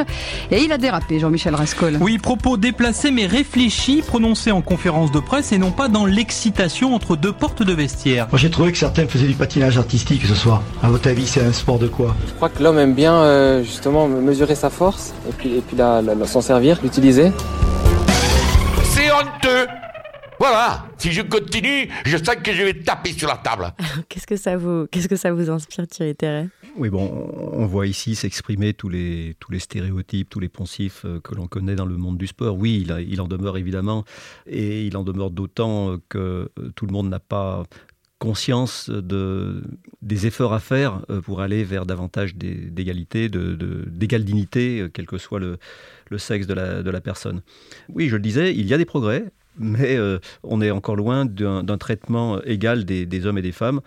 Et 0.50 0.62
il 0.62 0.72
a 0.72 0.78
dérapé, 0.78 1.20
Jean-Michel 1.20 1.54
Rascol. 1.54 1.96
Oui, 2.00 2.18
propos 2.18 2.56
déplacés 2.56 3.10
mais 3.10 3.26
réfléchis, 3.26 4.02
prononcés 4.02 4.50
en 4.50 4.60
conférence 4.60 5.12
de 5.12 5.20
presse 5.20 5.52
et 5.52 5.58
non 5.58 5.70
pas 5.70 5.88
dans 5.88 6.04
l'excitation 6.04 6.94
entre 6.94 7.16
deux 7.16 7.32
portes 7.32 7.62
de 7.62 7.72
vestiaire. 7.72 8.26
Moi 8.30 8.38
j'ai 8.38 8.50
trouvé 8.50 8.72
que 8.72 8.78
certains 8.78 9.06
faisaient 9.06 9.28
du 9.28 9.34
patinage 9.34 9.78
artistique 9.78 10.26
ce 10.26 10.34
soir. 10.34 10.62
À 10.82 10.88
votre 10.88 11.08
avis, 11.08 11.26
c'est 11.26 11.44
un 11.44 11.52
sport 11.52 11.78
de 11.78 11.86
quoi? 11.86 12.16
Je 12.26 12.32
crois 12.34 12.48
que 12.48 12.62
l'homme 12.62 12.78
aime 12.78 12.94
bien 12.94 13.14
euh, 13.14 13.62
justement 13.62 14.08
mesurer 14.08 14.56
sa 14.56 14.70
force 14.70 15.14
et 15.28 15.32
puis, 15.32 15.56
et 15.56 15.60
puis 15.60 15.76
s'en 16.26 16.40
servir, 16.40 16.78
l'utiliser. 16.82 17.32
C'est 18.84 19.10
honteux 19.12 19.66
voilà, 20.40 20.86
si 20.96 21.12
je 21.12 21.20
continue, 21.20 21.90
je 22.06 22.16
sens 22.16 22.36
que 22.42 22.54
je 22.54 22.62
vais 22.62 22.72
taper 22.72 23.12
sur 23.12 23.28
la 23.28 23.36
table. 23.36 23.74
Qu'est-ce 24.08 24.26
que 24.26 24.36
ça 24.36 24.56
vous, 24.56 24.86
qu'est-ce 24.90 25.06
que 25.06 25.16
ça 25.16 25.34
vous 25.34 25.50
inspire, 25.50 25.86
Thierry 25.86 26.16
Terret? 26.16 26.48
Oui, 26.78 26.88
bon, 26.88 27.30
on 27.52 27.66
voit 27.66 27.86
ici 27.86 28.14
s'exprimer 28.14 28.72
tous 28.72 28.88
les, 28.88 29.36
tous 29.38 29.52
les 29.52 29.58
stéréotypes, 29.58 30.30
tous 30.30 30.40
les 30.40 30.48
poncifs 30.48 31.02
euh, 31.04 31.20
que 31.20 31.34
l'on 31.34 31.46
connaît 31.46 31.74
dans 31.74 31.84
le 31.84 31.98
monde 31.98 32.16
du 32.16 32.26
sport. 32.26 32.56
Oui, 32.56 32.86
il, 32.88 33.06
il 33.10 33.20
en 33.20 33.28
demeure 33.28 33.58
évidemment, 33.58 34.06
et 34.46 34.86
il 34.86 34.96
en 34.96 35.04
demeure 35.04 35.30
d'autant 35.30 35.98
que 36.08 36.50
euh, 36.58 36.70
tout 36.74 36.86
le 36.86 36.92
monde 36.92 37.10
n'a 37.10 37.20
pas 37.20 37.64
conscience 38.18 38.88
de, 38.88 39.62
des 40.00 40.26
efforts 40.26 40.54
à 40.54 40.60
faire 40.60 41.04
euh, 41.10 41.20
pour 41.20 41.42
aller 41.42 41.64
vers 41.64 41.84
davantage 41.84 42.34
d'égalité, 42.34 43.28
d'égale 43.28 44.22
de, 44.22 44.26
dignité, 44.26 44.86
quel 44.94 45.04
que 45.04 45.18
soit 45.18 45.38
le, 45.38 45.58
le 46.08 46.16
sexe 46.16 46.46
de 46.46 46.54
la, 46.54 46.82
de 46.82 46.90
la 46.90 47.02
personne. 47.02 47.42
Oui, 47.90 48.08
je 48.08 48.16
le 48.16 48.22
disais, 48.22 48.54
il 48.54 48.66
y 48.66 48.72
a 48.72 48.78
des 48.78 48.86
progrès, 48.86 49.26
mais 49.60 49.96
euh, 49.96 50.18
on 50.42 50.60
est 50.60 50.70
encore 50.70 50.96
loin 50.96 51.26
d'un 51.26 51.78
traitement 51.78 52.42
égal 52.42 52.84
des, 52.84 53.26
hommes 53.26 53.38
et 53.38 53.42
des 53.42 53.52
femmes. 53.52 53.80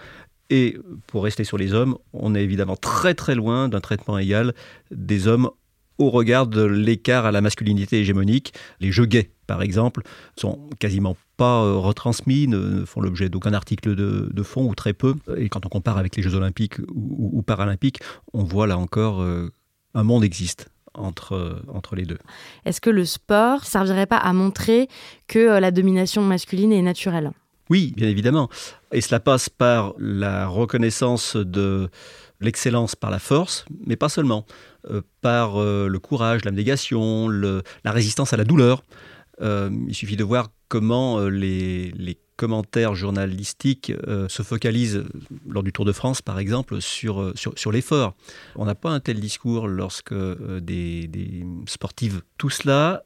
Et 0.50 0.78
pour 1.08 1.24
rester 1.24 1.44
sur 1.44 1.58
les 1.58 1.74
hommes, 1.74 1.98
on 2.14 2.36
est 2.36 2.44
évidemment 2.44 2.76
très 2.76 3.16
très 3.16 3.36
loin 3.36 3.68
d'un 3.70 3.82
traitement 3.82 4.18
égal 4.18 4.54
des 4.92 5.28
hommes 5.28 5.50
au 5.98 6.10
regard 6.10 6.48
de 6.48 6.64
l'écart 6.64 7.26
à 7.26 7.32
la 7.32 7.42
masculinité 7.42 8.00
hégémonique. 8.00 8.54
Les 8.80 8.92
jeux 8.92 9.06
gays, 9.06 9.32
par 9.48 9.62
exemple, 9.62 10.04
sont 10.38 10.70
quasiment 10.80 11.16
pas 11.38 11.64
euh, 11.64 11.78
retransmis, 11.78 12.48
ne 12.48 12.86
font 12.86 13.02
l'objet 13.02 13.30
d'aucun 13.30 13.54
article 13.54 13.96
de, 13.96 14.44
fond 14.44 14.66
ou 14.66 14.76
très 14.76 14.94
peu. 14.94 15.16
Et 15.38 15.50
quand 15.50 15.66
on 15.66 15.70
compare 15.70 15.98
avec 15.98 16.16
les 16.16 16.24
Jeux 16.24 16.36
olympiques 16.36 16.78
ou, 16.94 17.42
paralympiques, 17.42 18.00
on 18.34 18.44
voit 18.44 18.68
là 18.68 18.78
encore 18.78 19.22
euh, 19.22 19.52
un 19.94 20.04
monde 20.04 20.24
existe. 20.24 20.70
Entre, 20.96 21.64
entre 21.74 21.96
les 21.96 22.06
deux. 22.06 22.20
Est-ce 22.66 22.80
que 22.80 22.92
le 22.92 23.04
sport 23.04 23.66
servirait 23.66 24.06
pas 24.06 24.18
à 24.18 24.32
montrer 24.32 24.88
que 25.28 25.40
euh, 25.40 25.60
la 25.60 25.72
domination 25.72 26.22
masculine 26.22 26.72
est 26.72 26.84
naturelle? 26.84 27.32
Oui, 27.70 27.94
bien 27.96 28.08
évidemment. 28.08 28.50
Et 28.92 29.02
cela 29.02 29.20
passe 29.20 29.50
par 29.50 29.96
la 29.98 30.48
reconnaissance 30.48 31.36
de 31.36 31.90
l'excellence 32.42 32.96
par 32.96 33.10
la 33.10 33.20
force, 33.20 33.66
mais 33.86 33.96
pas 33.96 34.10
seulement. 34.10 34.46
Euh, 34.92 35.02
par 35.22 35.60
euh, 35.60 35.88
le 35.88 36.00
courage, 36.00 36.44
l'abnégation, 36.46 37.30
la 37.30 37.92
résistance 37.92 38.34
à 38.34 38.38
la 38.38 38.44
douleur. 38.44 38.84
Euh, 39.42 39.70
il 39.88 39.96
suffit 39.96 40.18
de 40.18 40.24
voir 40.24 40.50
comment 40.68 41.20
les, 41.20 41.92
commentaires 42.36 42.96
journalistiques 42.96 43.92
se 44.28 44.44
focalisent 44.44 45.04
lors 45.48 45.64
du 45.64 45.72
Tour 45.72 45.86
de 45.86 45.92
France, 45.92 46.22
par 46.22 46.40
exemple, 46.40 46.82
sur, 46.82 47.34
sur, 47.36 47.72
l'effort. 47.72 48.16
On 48.56 48.66
n'a 48.66 48.76
pas 48.76 48.90
un 48.90 49.00
tel 49.00 49.20
discours 49.20 49.68
lorsque 49.68 50.14
des, 50.14 51.08
des, 51.08 51.46
sportives. 51.68 52.22
Tout 52.38 52.50
cela 52.50 53.04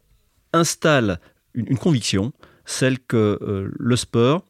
installe 0.53 1.19
une, 1.53 1.77
conviction, 1.77 2.31
celle 2.65 2.99
que 2.99 3.39
le 3.77 3.95
sport, 3.95 4.45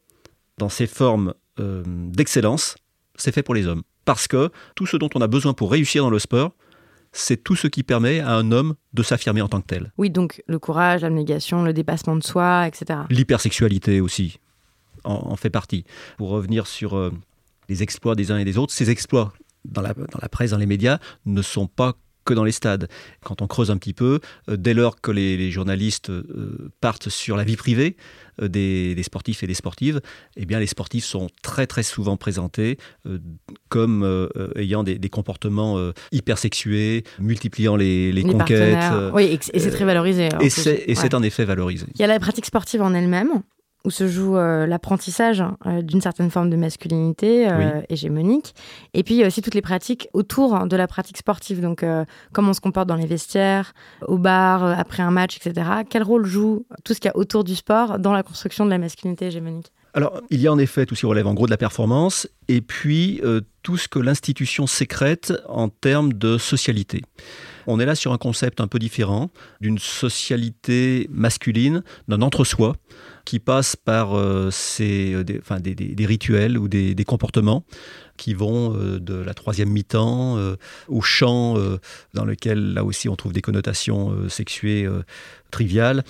dans 0.58 0.68
ses 0.68 0.86
formes 0.86 1.34
d'excellence, 1.58 2.76
c'est 3.16 3.32
fait 3.32 3.42
pour 3.42 3.54
les 3.54 3.66
hommes. 3.66 3.82
Parce 4.04 4.26
que 4.26 4.50
tout 4.74 4.86
ce 4.86 4.96
dont 4.96 5.10
on 5.14 5.20
a 5.20 5.26
besoin 5.26 5.52
pour 5.52 5.70
réussir 5.70 6.02
dans 6.02 6.10
le 6.10 6.18
sport, 6.18 6.54
c'est 7.12 7.42
tout 7.42 7.56
ce 7.56 7.66
qui 7.66 7.82
permet 7.82 8.20
à 8.20 8.34
un 8.34 8.52
homme 8.52 8.74
de 8.94 9.02
s'affirmer 9.02 9.42
en 9.42 9.48
tant 9.48 9.60
que 9.60 9.66
tel. 9.66 9.92
Oui, 9.98 10.10
donc 10.10 10.42
le 10.46 10.58
courage, 10.58 11.02
l'abnégation, 11.02 11.62
le 11.62 11.72
dépassement 11.72 12.16
de 12.16 12.24
soi, 12.24 12.66
etc. 12.66 13.00
L'hypersexualité 13.10 14.00
aussi 14.00 14.38
en, 15.04 15.36
fait 15.36 15.50
partie. 15.50 15.84
Pour 16.16 16.30
revenir 16.30 16.66
sur 16.66 16.96
euh, 16.96 17.12
les 17.68 17.82
exploits 17.82 18.14
des 18.14 18.30
uns 18.30 18.38
et 18.38 18.44
des 18.44 18.58
autres, 18.58 18.72
ces 18.72 18.90
exploits 18.90 19.32
dans 19.64 19.82
la, 19.82 19.94
dans 19.94 20.18
la 20.20 20.28
presse, 20.28 20.50
dans 20.50 20.58
les 20.58 20.66
médias, 20.66 20.98
ne 21.26 21.42
sont 21.42 21.66
pas 21.66 21.94
que 22.28 22.34
dans 22.34 22.44
les 22.44 22.52
stades. 22.52 22.88
Quand 23.24 23.40
on 23.40 23.46
creuse 23.46 23.70
un 23.70 23.78
petit 23.78 23.94
peu, 23.94 24.20
euh, 24.48 24.56
dès 24.56 24.74
lors 24.74 25.00
que 25.00 25.10
les, 25.10 25.50
journalistes 25.50 26.10
euh, 26.10 26.70
partent 26.80 27.08
sur 27.08 27.36
la 27.38 27.44
vie 27.44 27.56
privée 27.56 27.96
euh, 28.42 28.48
des, 28.48 29.02
sportifs 29.02 29.42
et 29.42 29.46
des 29.46 29.54
sportives, 29.54 30.02
eh 30.36 30.44
bien 30.44 30.60
les 30.60 30.66
sportifs 30.66 31.06
sont 31.06 31.28
très 31.42 31.66
très 31.66 31.82
souvent 31.82 32.18
présentés 32.18 32.76
comme 33.70 34.28
ayant 34.56 34.82
des, 34.82 35.08
comportements 35.08 35.92
hypersexués, 36.12 37.04
multipliant 37.18 37.76
les, 37.76 38.12
les, 38.12 38.22
conquêtes. 38.22 38.76
oui, 39.14 39.38
et 39.52 39.58
c'est 39.58 39.70
très 39.70 39.86
valorisé. 39.86 40.28
Et 40.40 40.50
c'est 40.50 41.14
en 41.14 41.22
effet 41.22 41.44
valorisé. 41.46 41.86
Il 41.94 42.00
y 42.00 42.04
a 42.04 42.08
la 42.08 42.20
pratique 42.20 42.44
sportive 42.44 42.82
en 42.82 42.92
elle-même, 42.92 43.42
où 43.84 43.90
se 43.90 44.08
joue 44.08 44.36
euh, 44.36 44.66
l'apprentissage 44.66 45.42
euh, 45.66 45.82
d'une 45.82 46.00
certaine 46.00 46.30
forme 46.30 46.50
de 46.50 46.56
masculinité 46.56 47.48
euh, 47.48 47.80
hégémonique. 47.88 48.54
Et 48.94 49.02
puis 49.02 49.14
il 49.14 49.18
y 49.18 49.24
a 49.24 49.26
aussi 49.26 49.42
toutes 49.42 49.54
les 49.54 49.62
pratiques 49.62 50.08
autour 50.12 50.66
de 50.66 50.76
la 50.76 50.86
pratique 50.86 51.16
sportive. 51.16 51.60
Donc 51.60 51.84
comment 52.32 52.50
on 52.50 52.54
se 52.54 52.60
comporte 52.60 52.88
dans 52.88 52.96
les 52.96 53.06
vestiaires, 53.06 53.72
au 54.06 54.18
bar, 54.18 54.64
après 54.64 55.02
un 55.02 55.10
match, 55.10 55.36
etc. 55.36 55.68
Quel 55.88 56.02
rôle 56.02 56.26
joue 56.26 56.66
tout 56.84 56.94
ce 56.94 57.00
qu'il 57.00 57.08
y 57.08 57.12
a 57.12 57.16
autour 57.16 57.44
du 57.44 57.54
sport 57.54 57.98
dans 57.98 58.12
la 58.12 58.22
construction 58.22 58.64
de 58.64 58.70
la 58.70 58.78
masculinité 58.78 59.26
hégémonique? 59.26 59.72
Alors, 59.94 60.20
il 60.30 60.40
y 60.40 60.46
a 60.46 60.52
en 60.52 60.58
effet 60.58 60.84
tout 60.86 60.94
ce 60.94 61.00
qui 61.00 61.06
relève 61.06 61.26
en 61.26 61.34
gros 61.34 61.46
de 61.46 61.50
la 61.50 61.56
performance, 61.56 62.28
et 62.48 62.60
puis 62.60 63.20
tout 63.62 63.76
ce 63.76 63.88
que 63.88 63.98
l'institution 63.98 64.66
sécrète 64.66 65.32
en 65.48 65.68
termes 65.68 66.12
de 66.12 66.38
socialité. 66.38 67.02
On 67.66 67.80
est 67.80 67.86
là 67.86 67.94
sur 67.94 68.12
un 68.12 68.18
concept 68.18 68.60
un 68.60 68.66
peu 68.66 68.78
différent, 68.78 69.30
d'une 69.60 69.78
socialité 69.78 71.06
masculine, 71.10 71.82
d'un 72.08 72.22
entre-soi, 72.22 72.76
qui 73.28 73.40
passe 73.40 73.76
par 73.76 74.16
euh, 74.16 74.48
euh, 74.80 75.22
des, 75.22 76.06
rituels 76.06 76.56
ou 76.56 76.66
des, 76.66 77.04
comportements 77.06 77.62
qui 78.16 78.32
vont 78.32 78.74
euh, 78.74 78.98
de 78.98 79.16
la 79.16 79.34
troisième 79.34 79.68
mi-temps 79.68 80.38
au 80.88 81.02
chant, 81.02 81.58
dans 82.14 82.24
lequel 82.24 82.72
là 82.72 82.84
aussi 82.84 83.06
on 83.10 83.16
trouve 83.16 83.34
des 83.34 83.42
connotations 83.42 84.30
sexuées 84.30 84.88
triviales. 85.50 86.04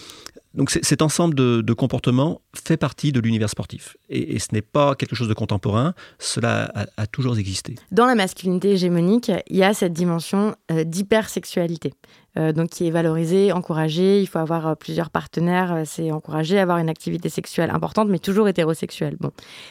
Donc 0.54 0.70
cet 0.70 1.02
ensemble 1.02 1.34
de, 1.34 1.72
comportements 1.72 2.40
fait 2.54 2.76
partie 2.76 3.12
de 3.12 3.20
l'univers 3.20 3.50
sportif. 3.50 3.96
Et, 4.08 4.38
ce 4.38 4.48
n'est 4.52 4.62
pas 4.62 4.94
quelque 4.94 5.14
chose 5.14 5.28
de 5.28 5.34
contemporain, 5.34 5.94
cela 6.18 6.72
a, 6.96 7.06
toujours 7.06 7.38
existé. 7.38 7.76
Dans 7.92 8.06
la 8.06 8.14
masculinité 8.14 8.72
hégémonique, 8.72 9.30
il 9.48 9.56
y 9.56 9.62
a 9.62 9.74
cette 9.74 9.92
dimension 9.92 10.56
d'hypersexualité. 10.70 11.92
Euh, 12.38 12.52
donc 12.52 12.68
qui 12.68 12.86
est 12.86 12.90
valorisé, 12.90 13.52
encouragé. 13.52 14.20
Il 14.20 14.26
faut 14.26 14.38
avoir 14.38 14.66
euh, 14.66 14.74
plusieurs 14.74 15.10
partenaires, 15.10 15.72
euh, 15.72 15.82
c'est 15.84 16.12
encouragé, 16.12 16.58
avoir 16.58 16.78
une 16.78 16.88
activité 16.88 17.28
sexuelle 17.28 17.70
importante, 17.70 18.08
mais 18.08 18.18
toujours 18.18 18.48
hétérosexuelle. 18.48 19.16
Bon, 19.18 19.30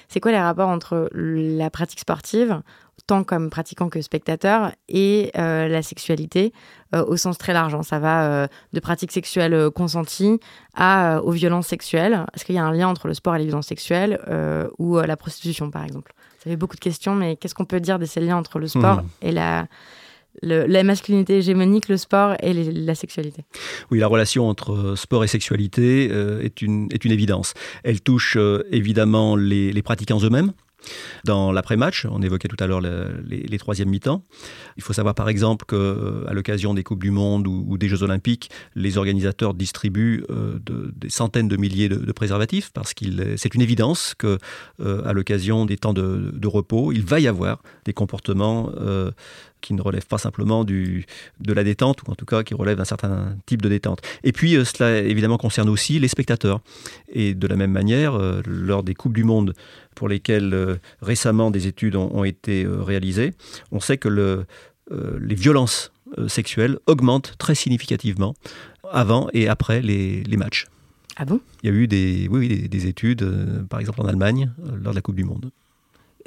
c'est 0.10 0.20
quoi 0.20 0.32
les 0.32 0.40
rapports 0.40 0.70
entre 0.70 1.10
la 1.14 1.70
pratique 1.70 2.00
sportive, 2.00 2.62
tant 3.08 3.24
comme 3.24 3.50
pratiquant 3.50 3.90
que 3.90 4.02
spectateur, 4.02 4.72
et 4.90 5.32
la 5.36 5.82
sexualité 5.82 6.54
au 6.94 7.18
sens 7.18 7.38
très 7.38 7.54
large 7.54 7.74
hein. 7.74 7.84
Ça 7.84 8.00
va 8.00 8.48
de 8.74 8.80
pratiques 8.80 9.12
sexuelles 9.12 9.70
consenties 9.72 10.40
à 10.76 11.22
aux 11.24 11.32
violences 11.32 11.68
sexuelles. 11.68 12.26
Est-ce 12.34 12.46
qu'il 12.46 12.56
y 12.56 12.60
a 12.60 12.66
un 12.66 12.74
lien 12.74 12.88
entre 12.88 13.08
le 13.08 13.14
sport 13.14 13.36
et 13.36 13.40
les 13.40 13.46
violences 13.46 13.68
sexuelles 13.68 14.20
ou 14.78 15.00
la 15.00 15.18
prostitution, 15.18 15.72
par 15.72 15.84
exemple? 15.84 16.14
Ça 16.44 16.50
fait 16.50 16.58
beaucoup 16.58 16.76
de 16.76 16.82
questions, 16.82 17.16
mais 17.16 17.36
qu'est-ce 17.36 17.56
qu'on 17.56 17.66
peut 17.66 17.80
dire 17.80 18.00
de 18.00 18.06
ces 18.06 18.20
liens 18.20 18.38
entre 18.38 18.60
le 18.60 18.68
sport 18.68 18.98
hmm. 18.98 19.08
et 19.22 19.32
la 19.32 19.68
la 20.42 20.84
masculinité 20.84 21.38
hégémonique, 21.38 21.90
le 21.90 21.98
sport 21.98 22.36
et 22.42 22.54
la 22.54 22.96
sexualité? 22.96 23.44
Oui, 23.92 24.00
la 24.00 24.08
relation 24.08 24.48
entre 24.48 24.74
euh, 24.74 24.96
sport 24.96 25.24
et 25.24 25.28
sexualité 25.28 26.10
euh, 26.12 26.42
est, 26.42 26.62
une, 26.62 26.88
est 26.92 27.06
une 27.06 27.12
évidence. 27.12 27.54
Elle 27.84 28.02
touche 28.02 28.38
euh, 28.38 28.64
évidemment 28.72 29.36
les, 29.36 29.72
les 29.74 29.82
pratiquants 29.82 30.20
eux-mêmes. 30.22 30.54
Dans 31.26 31.52
l'après-match, 31.52 32.06
on 32.10 32.22
évoquait 32.22 32.48
tout 32.48 32.58
à 32.60 32.68
l'heure 32.68 32.82
les, 32.82 33.58
troisièmes 33.58 33.90
mi-temps. 33.90 34.24
Il 34.78 34.84
faut 34.84 34.94
savoir 34.94 35.16
par 35.16 35.30
exemple 35.30 35.66
qu'à 35.66 36.34
l'occasion 36.34 36.74
des 36.74 36.84
Coupes 36.84 37.02
du 37.02 37.12
Monde 37.12 37.48
ou, 37.48 37.78
des 37.78 37.88
Jeux 37.88 38.04
Olympiques, 38.04 38.50
les 38.76 38.98
organisateurs 38.98 39.54
distribuent 39.54 40.24
des 40.66 41.10
centaines 41.10 41.48
de 41.48 41.58
milliers 41.58 41.90
de, 41.90 42.12
préservatifs 42.12 42.72
parce 42.74 42.94
que 42.94 43.06
c'est 43.38 43.54
une 43.56 43.62
évidence 43.62 44.14
que 44.18 44.38
à 44.80 45.14
l'occasion 45.14 45.66
des 45.66 45.78
temps 45.78 45.94
de, 45.94 46.48
repos, 46.48 46.92
il 46.92 47.04
va 47.04 47.20
y 47.20 47.28
avoir 47.28 47.62
des 47.86 47.94
comportements 47.94 48.72
qui 49.62 49.74
ne 49.74 49.82
relève 49.82 50.06
pas 50.06 50.18
simplement 50.18 50.64
du, 50.64 51.06
de 51.40 51.54
la 51.54 51.64
détente, 51.64 52.04
ou 52.04 52.12
en 52.12 52.16
tout 52.16 52.26
cas 52.26 52.44
qui 52.44 52.54
relève 52.54 52.78
d'un 52.78 52.86
certain 52.86 53.36
type 53.46 53.62
de 53.62 53.70
détente. 53.70 54.02
Et 54.24 54.32
puis 54.32 54.56
euh, 54.56 54.66
cela 54.66 55.00
évidemment 55.00 55.38
concerne 55.38 55.70
aussi 55.70 56.00
les 56.00 56.08
spectateurs. 56.08 56.62
Et 57.10 57.34
de 57.34 57.48
la 57.48 57.56
même 57.56 57.72
manière, 57.72 58.16
euh, 58.16 58.42
lors 58.46 58.84
des 58.84 58.94
Coupes 58.94 59.14
du 59.14 59.24
Monde 59.24 59.54
pour 59.96 60.10
lesquelles 60.10 60.54
euh, 60.54 60.76
récemment 61.02 61.52
des 61.52 61.68
études 61.68 61.96
ont, 61.96 62.24
été 62.24 62.66
réalisées, 62.68 63.34
on 63.72 63.80
sait 63.80 63.98
que 63.98 64.10
le, 64.10 64.46
les 65.20 65.36
violences 65.36 65.92
sexuelles 66.28 66.78
augmentent 66.88 67.36
très 67.38 67.56
significativement 67.56 68.34
avant 68.92 69.30
et 69.34 69.48
après 69.48 69.82
les, 69.82 70.24
les 70.24 70.38
matchs. 70.38 70.68
Ah 71.16 71.26
bon? 71.26 71.42
Il 71.64 71.70
y 71.70 71.74
a 71.74 71.76
eu 71.76 71.88
des, 71.88 72.28
oui, 72.30 72.48
des, 72.48 72.68
des 72.68 72.88
études, 72.88 73.66
par 73.70 73.80
exemple 73.80 74.02
en 74.02 74.06
Allemagne, 74.06 74.52
lors 74.82 74.94
de 74.94 74.96
la 74.96 75.02
Coupe 75.02 75.16
du 75.16 75.24
Monde 75.24 75.52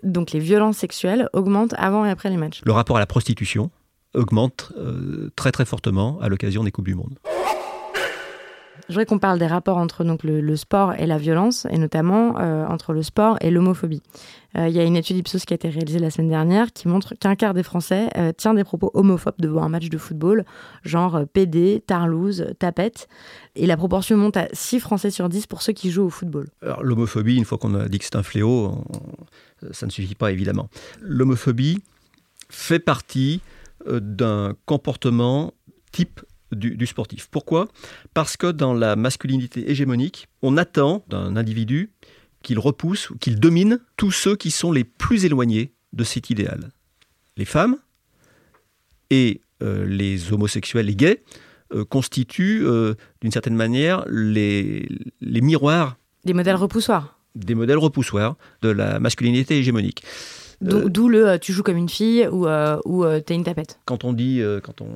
donc 0.02 0.32
les 0.32 0.40
violences 0.40 0.78
sexuelles 0.78 1.28
augmentent 1.32 1.74
avant 1.76 2.04
et 2.04 2.10
après 2.10 2.30
les 2.30 2.36
matchs. 2.36 2.60
Le 2.64 2.72
rapport 2.72 2.96
à 2.96 3.00
la 3.00 3.06
prostitution 3.06 3.70
augmente 4.14 4.72
euh, 4.76 5.30
très 5.36 5.52
très 5.52 5.64
fortement 5.64 6.18
à 6.20 6.28
l'occasion 6.28 6.64
des 6.64 6.70
Coupes 6.70 6.86
du 6.86 6.94
Monde. 6.94 7.18
Je 8.88 8.94
voudrais 8.94 9.06
qu'on 9.06 9.20
parle 9.20 9.38
des 9.38 9.46
rapports 9.46 9.76
entre 9.76 10.02
donc, 10.02 10.24
le, 10.24 10.56
sport 10.56 10.94
et 10.94 11.06
la 11.06 11.16
violence, 11.16 11.64
et 11.70 11.78
notamment 11.78 12.40
euh, 12.40 12.66
entre 12.66 12.92
le 12.92 13.04
sport 13.04 13.36
et 13.40 13.52
l'homophobie. 13.52 14.02
Euh, 14.56 14.66
il 14.66 14.74
y 14.74 14.80
a 14.80 14.82
une 14.82 14.96
étude 14.96 15.16
Ipsos 15.16 15.44
qui 15.44 15.54
a 15.54 15.56
été 15.56 15.68
réalisée 15.68 16.00
la 16.00 16.10
semaine 16.10 16.30
dernière 16.30 16.72
qui 16.72 16.88
montre 16.88 17.14
qu'un 17.14 17.36
quart 17.36 17.54
des 17.54 17.62
Français 17.62 18.08
tient 18.36 18.52
des 18.52 18.64
propos 18.64 18.90
homophobes 18.94 19.36
devant 19.38 19.62
un 19.62 19.68
match 19.68 19.90
de 19.90 19.96
football, 19.98 20.44
genre 20.82 21.20
PD, 21.32 21.84
tarlouse, 21.86 22.46
tapette. 22.58 23.06
Et 23.54 23.66
la 23.66 23.76
proportion 23.76 24.16
monte 24.16 24.36
à 24.36 24.48
6 24.52 24.80
Français 24.80 25.12
sur 25.12 25.28
10 25.28 25.46
pour 25.46 25.62
ceux 25.62 25.72
qui 25.72 25.92
jouent 25.92 26.06
au 26.06 26.10
football. 26.10 26.48
Alors 26.60 26.82
l'homophobie, 26.82 27.36
une 27.36 27.44
fois 27.44 27.58
qu'on 27.58 27.74
a 27.76 27.88
dit 27.88 28.00
que 28.00 28.04
c'est 28.04 28.16
un 28.16 28.24
fléau, 28.24 28.74
ça 29.72 29.86
ne 29.86 29.90
suffit 29.90 30.14
pas 30.14 30.32
évidemment. 30.32 30.68
L'homophobie 31.00 31.82
fait 32.48 32.78
partie 32.78 33.40
euh, 33.86 34.00
d'un 34.00 34.54
comportement 34.66 35.54
type 35.92 36.20
du, 36.52 36.84
sportif. 36.86 37.28
Pourquoi? 37.30 37.68
Parce 38.12 38.36
que 38.36 38.48
dans 38.48 38.74
la 38.74 38.96
masculinité 38.96 39.70
hégémonique, 39.70 40.28
on 40.42 40.56
attend 40.56 41.04
d'un 41.08 41.36
individu 41.36 41.92
qu'il 42.42 42.58
repousse 42.58 43.10
ou 43.10 43.18
qu'il 43.18 43.38
domine 43.38 43.78
tous 43.96 44.10
ceux 44.10 44.34
qui 44.34 44.50
sont 44.50 44.72
les 44.72 44.82
plus 44.82 45.24
éloignés 45.24 45.72
de 45.92 46.02
cet 46.02 46.28
idéal. 46.28 46.70
Les 47.36 47.44
femmes 47.44 47.76
et 49.10 49.42
euh, 49.62 49.86
les 49.86 50.32
homosexuels, 50.32 50.86
les 50.86 50.96
gays, 50.96 51.22
euh, 51.72 51.84
constituent 51.84 52.66
d'une 53.20 53.30
certaine 53.30 53.54
manière 53.54 54.04
les, 54.08 54.88
les 55.20 55.40
miroirs. 55.40 55.98
Des 56.24 56.34
modèles 56.34 56.56
repoussoirs. 56.56 57.19
Des 57.34 57.54
modèles 57.54 57.78
repoussoirs 57.78 58.36
de 58.62 58.70
la 58.70 59.00
masculinité 59.00 59.58
hégémonique. 59.58 60.02
D'où 60.60 61.08
le 61.08 61.38
tu 61.38 61.54
joues 61.54 61.62
comme 61.62 61.78
une 61.78 61.88
fille 61.88 62.28
ou, 62.28 62.46
ou 62.84 63.20
t'es 63.20 63.34
une 63.34 63.44
tapette. 63.44 63.78
Quand 63.86 64.04
on 64.04 64.12
dit, 64.12 64.42
quand 64.62 64.82
on, 64.82 64.88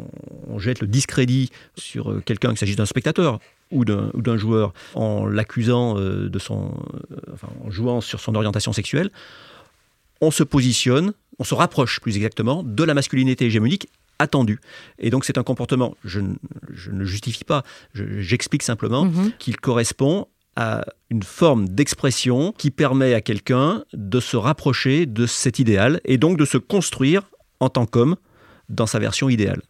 on, 0.51 0.59
jette 0.59 0.81
le 0.81 0.87
discrédit 0.87 1.51
sur 1.75 2.23
quelqu'un, 2.25 2.51
qu'il 2.51 2.59
s'agisse 2.59 2.77
d'un 2.77 2.85
spectateur 2.85 3.39
ou 3.71 3.87
d'un 3.87 4.37
joueur, 4.37 4.75
en 4.95 5.25
l'accusant 5.25 5.95
de 5.95 6.39
son, 6.39 6.71
enfin, 7.33 7.49
en 7.65 7.71
jouant 7.71 8.03
sur 8.03 8.21
son 8.21 8.35
orientation 8.35 8.75
sexuelle, 8.75 9.11
on 10.21 10.31
se 10.31 10.43
positionne, 10.43 11.13
on 11.39 11.45
se 11.45 11.55
rapproche 11.55 12.01
plus 12.01 12.17
exactement 12.17 12.63
de 12.63 12.85
la 12.85 12.95
masculinité 12.95 13.47
hégémonique 13.47 13.89
attendu. 14.19 14.61
Et 14.99 15.11
donc 15.11 15.25
c'est 15.25 15.39
un 15.39 15.43
comportement, 15.43 15.97
je, 16.05 16.21
ne 16.21 17.05
justifie 17.05 17.45
pas, 17.45 17.65
j'explique 17.95 18.63
simplement 18.63 19.07
mhm. 19.07 19.33
qu'il 19.39 19.57
correspond 19.57 20.29
à 20.57 20.85
une 21.11 21.23
forme 21.23 21.69
d'expression 21.69 22.53
qui 22.57 22.71
permet 22.71 23.15
à 23.15 23.21
quelqu'un 23.21 23.85
de 23.93 24.21
se 24.21 24.37
rapprocher 24.37 25.07
de 25.07 25.27
cet 25.27 25.59
idéal 25.59 26.01
et 26.05 26.19
donc 26.19 26.39
de 26.39 26.45
se 26.45 26.59
construire 26.59 27.23
en 27.61 27.69
tant 27.69 27.87
qu'homme 27.87 28.17
dans 28.69 28.87
sa 28.87 28.99
version 28.99 29.29
idéale. 29.29 29.63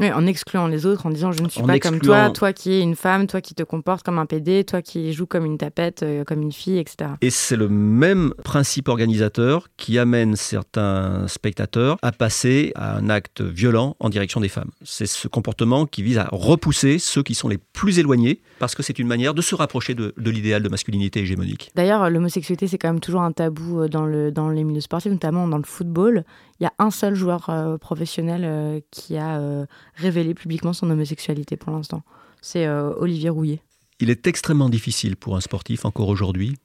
Oui, 0.00 0.10
en 0.10 0.26
excluant 0.26 0.66
les 0.66 0.86
autres, 0.86 1.06
en 1.06 1.10
disant 1.10 1.30
je 1.30 1.42
ne 1.42 1.48
suis 1.48 1.62
pas 1.62 1.78
comme 1.78 2.00
toi, 2.00 2.30
toi 2.30 2.52
qui 2.52 2.72
es 2.72 2.80
une 2.80 2.96
femme, 2.96 3.28
toi 3.28 3.40
qui 3.40 3.54
te 3.54 3.62
comportes 3.62 4.04
comme 4.04 4.18
un 4.18 4.26
PD, 4.26 4.64
toi 4.64 4.82
qui 4.82 5.12
joues 5.12 5.26
comme 5.26 5.44
une 5.44 5.56
tapette, 5.56 6.02
euh, 6.02 6.24
comme 6.24 6.42
une 6.42 6.50
fille, 6.50 6.78
etc. 6.78 7.12
Et 7.20 7.30
c'est 7.30 7.54
le 7.54 7.68
même 7.68 8.34
principe 8.42 8.88
organisateur 8.88 9.68
qui 9.76 9.98
amène 9.98 10.34
certains 10.34 11.28
spectateurs 11.28 11.96
à 12.02 12.10
passer 12.10 12.72
à 12.74 12.96
un 12.96 13.08
acte 13.08 13.40
violent 13.40 13.96
en 14.00 14.08
direction 14.08 14.40
des 14.40 14.48
femmes. 14.48 14.70
C'est 14.82 15.06
ce 15.06 15.28
comportement 15.28 15.86
qui 15.86 16.02
vise 16.02 16.18
à 16.18 16.28
repousser 16.32 16.98
ceux 16.98 17.22
qui 17.22 17.34
sont 17.34 17.48
les 17.48 17.58
plus 17.58 18.00
éloignés, 18.00 18.40
parce 18.58 18.74
que 18.74 18.82
c'est 18.82 18.98
une 18.98 19.06
manière 19.06 19.32
de 19.34 19.42
se 19.42 19.54
rapprocher 19.54 19.94
de, 19.94 20.12
de 20.16 20.30
l'idéal 20.30 20.62
de 20.62 20.68
masculinité 20.68 21.20
hégémonique. 21.20 21.70
D'ailleurs, 21.76 22.10
l'homosexualité, 22.10 22.66
c'est 22.66 22.78
quand 22.78 22.88
même 22.88 23.00
toujours 23.00 23.22
un 23.22 23.32
tabou 23.32 23.82
euh, 23.82 23.88
dans, 23.88 24.06
le, 24.06 24.32
dans 24.32 24.48
les 24.48 24.64
milieux 24.64 24.80
sportifs, 24.80 25.12
notamment 25.12 25.46
dans 25.46 25.58
le 25.58 25.64
football 25.64 26.24
il 26.60 26.64
y 26.64 26.66
a 26.66 26.72
un 26.78 26.90
seul 26.90 27.14
joueur 27.14 27.48
euh, 27.48 27.78
professionnel 27.78 28.42
euh, 28.44 28.80
qui 28.90 29.16
a 29.16 29.40
euh, 29.98 30.02
révélé 30.02 30.34
publiquement 30.34 30.72
son 30.72 30.90
homosexualité 30.90 31.56
pour 31.56 31.72
l'instant. 31.72 32.02
C'est 32.40 32.68
Olivier 32.68 33.30
Rouillet. 33.30 33.60
Il 34.00 34.10
est 34.10 34.26
extrêmement 34.26 34.68
difficile 34.68 35.16
pour 35.16 35.34
un 35.34 35.40
sportif, 35.40 35.86
encore 35.86 36.08
aujourd'hui, 36.08 36.56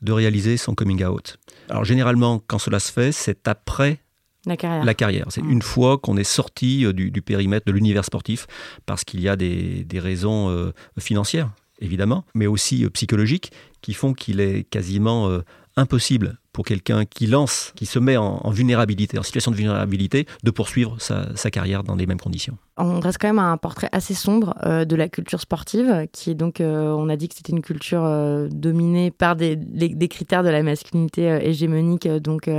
de 0.00 0.12
réaliser 0.12 0.56
son 0.56 0.76
coming 0.76 1.04
out. 1.04 1.38
Alors 1.68 1.84
généralement, 1.84 2.40
quand 2.46 2.60
cela 2.60 2.78
se 2.78 2.92
fait, 2.92 3.10
c'est 3.10 3.48
après 3.48 3.98
la 4.46 4.56
carrière. 4.56 4.84
La 4.84 4.94
carrière. 4.94 5.26
C'est 5.30 5.42
mmh. 5.42 5.50
une 5.50 5.62
fois 5.62 5.98
qu'on 5.98 6.16
est 6.16 6.24
sorti 6.24 6.86
du, 6.94 7.20
périmètre 7.20 7.66
de 7.66 7.72
l'univers 7.72 8.04
sportif, 8.04 8.46
parce 8.86 9.02
qu'il 9.02 9.20
y 9.20 9.28
a 9.28 9.34
des, 9.34 9.86
raisons 9.94 10.72
financières, 11.00 11.50
évidemment, 11.80 12.24
mais 12.34 12.46
aussi 12.46 12.88
psychologiques, 12.90 13.50
qui 13.82 13.94
font 13.94 14.14
qu'il 14.14 14.38
est 14.38 14.62
quasiment 14.62 15.40
impossible 15.78 16.38
pour 16.52 16.64
quelqu'un 16.64 17.04
qui 17.04 17.26
lance, 17.28 17.72
qui 17.76 17.86
se 17.86 18.00
met 18.00 18.16
en, 18.16 18.50
vulnérabilité, 18.50 19.16
en 19.16 19.22
situation 19.22 19.52
de 19.52 19.56
vulnérabilité, 19.56 20.26
de 20.42 20.50
poursuivre 20.50 20.96
sa, 20.98 21.50
carrière 21.52 21.84
dans 21.84 21.94
les 21.94 22.04
mêmes 22.04 22.18
conditions. 22.18 22.58
On 22.76 22.98
reste 22.98 23.18
quand 23.20 23.28
même 23.28 23.38
à 23.38 23.44
un 23.44 23.56
portrait 23.56 23.88
assez 23.92 24.12
sombre 24.12 24.54
euh, 24.64 24.84
de 24.84 24.96
la 24.96 25.08
culture 25.08 25.40
sportive, 25.40 26.08
qui 26.12 26.30
est 26.32 26.34
donc, 26.34 26.60
euh, 26.60 26.88
on 26.88 27.08
a 27.08 27.16
dit 27.16 27.28
que 27.28 27.36
c'était 27.36 27.52
une 27.52 27.62
culture 27.62 28.04
euh, 28.04 28.48
dominée 28.50 29.12
par 29.12 29.36
des, 29.36 29.54
des, 29.54 30.08
critères 30.08 30.42
de 30.42 30.48
la 30.48 30.64
masculinité 30.64 31.26
hégémonique, 31.42 32.08
donc 32.08 32.50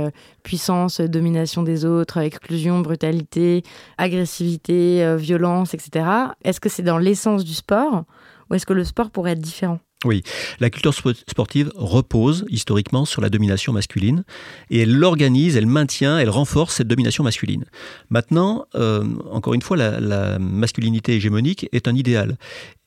puissance, 0.42 1.00
domination 1.02 1.62
des 1.62 1.84
autres, 1.84 2.18
exclusion, 2.18 2.80
brutalité, 2.80 3.62
agressivité, 3.98 5.16
violence, 5.18 5.74
etc. 5.74 6.06
Est-ce 6.42 6.60
que 6.60 6.70
c'est 6.70 6.82
dans 6.82 6.98
l'essence 6.98 7.44
du 7.44 7.52
sport 7.52 8.04
ou 8.50 8.54
est-ce 8.54 8.66
que 8.66 8.72
le 8.72 8.84
sport 8.84 9.10
pourrait 9.10 9.32
être 9.32 9.40
différent? 9.40 9.80
Oui, 10.06 10.22
la 10.60 10.70
culture 10.70 10.94
sportive 10.94 11.70
repose 11.74 12.46
historiquement 12.48 13.04
sur 13.04 13.20
la 13.20 13.28
domination 13.28 13.74
masculine 13.74 14.24
et 14.70 14.80
elle 14.80 14.94
l'organise, 14.94 15.58
elle 15.58 15.66
maintient, 15.66 16.18
elle 16.18 16.30
renforce 16.30 16.76
cette 16.76 16.88
domination 16.88 17.22
masculine. 17.22 17.66
Maintenant, 18.08 18.64
euh, 18.76 19.04
encore 19.30 19.52
une 19.52 19.60
fois, 19.60 19.76
la, 19.76 20.38
masculinité 20.38 21.16
hégémonique 21.16 21.68
est 21.72 21.86
un 21.86 21.94
idéal. 21.94 22.38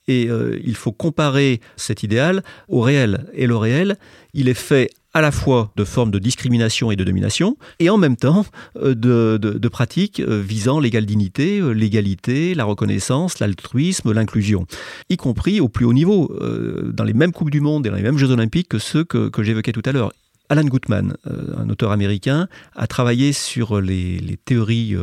Et 0.07 0.27
euh, 0.29 0.59
il 0.63 0.75
faut 0.75 0.91
comparer 0.91 1.61
cet 1.75 2.03
idéal 2.03 2.43
au 2.67 2.81
réel. 2.81 3.25
Et 3.33 3.47
le 3.47 3.55
réel, 3.55 3.97
il 4.33 4.49
est 4.49 4.53
fait 4.53 4.89
à 5.13 5.21
la 5.21 5.31
fois 5.31 5.71
de 5.75 5.83
formes 5.83 6.09
de 6.09 6.17
discrimination 6.17 6.89
et 6.89 6.95
de 6.95 7.03
domination, 7.03 7.55
et 7.79 7.91
en 7.91 7.97
même 7.97 8.15
temps 8.15 8.45
euh, 8.77 8.95
de, 8.95 9.67
pratiques 9.67 10.19
euh, 10.19 10.41
visant 10.41 10.79
l'égale 10.79 11.05
dignité, 11.05 11.61
l'égalité, 11.73 12.55
la 12.55 12.65
reconnaissance, 12.65 13.37
l'altruisme, 13.39 14.11
l'inclusion, 14.11 14.65
y 15.09 15.17
compris 15.17 15.61
au 15.61 15.69
plus 15.69 15.85
haut 15.85 15.93
niveau, 15.93 16.35
dans 16.83 17.03
les 17.03 17.13
mêmes 17.13 17.31
Coupes 17.31 17.51
du 17.51 17.61
Monde 17.61 17.85
et 17.85 17.89
dans 17.89 17.95
les 17.95 18.01
mêmes 18.01 18.17
Jeux 18.17 18.31
Olympiques 18.31 18.69
que 18.69 18.79
ceux 18.79 19.03
que, 19.03 19.43
j'évoquais 19.43 19.71
tout 19.71 19.83
à 19.85 19.91
l'heure. 19.91 20.11
Alan 20.49 20.63
Gutman, 20.63 21.15
un 21.57 21.69
auteur 21.69 21.91
américain, 21.91 22.47
a 22.75 22.87
travaillé 22.87 23.33
sur 23.33 23.79
les, 23.81 24.37
théories 24.45 24.95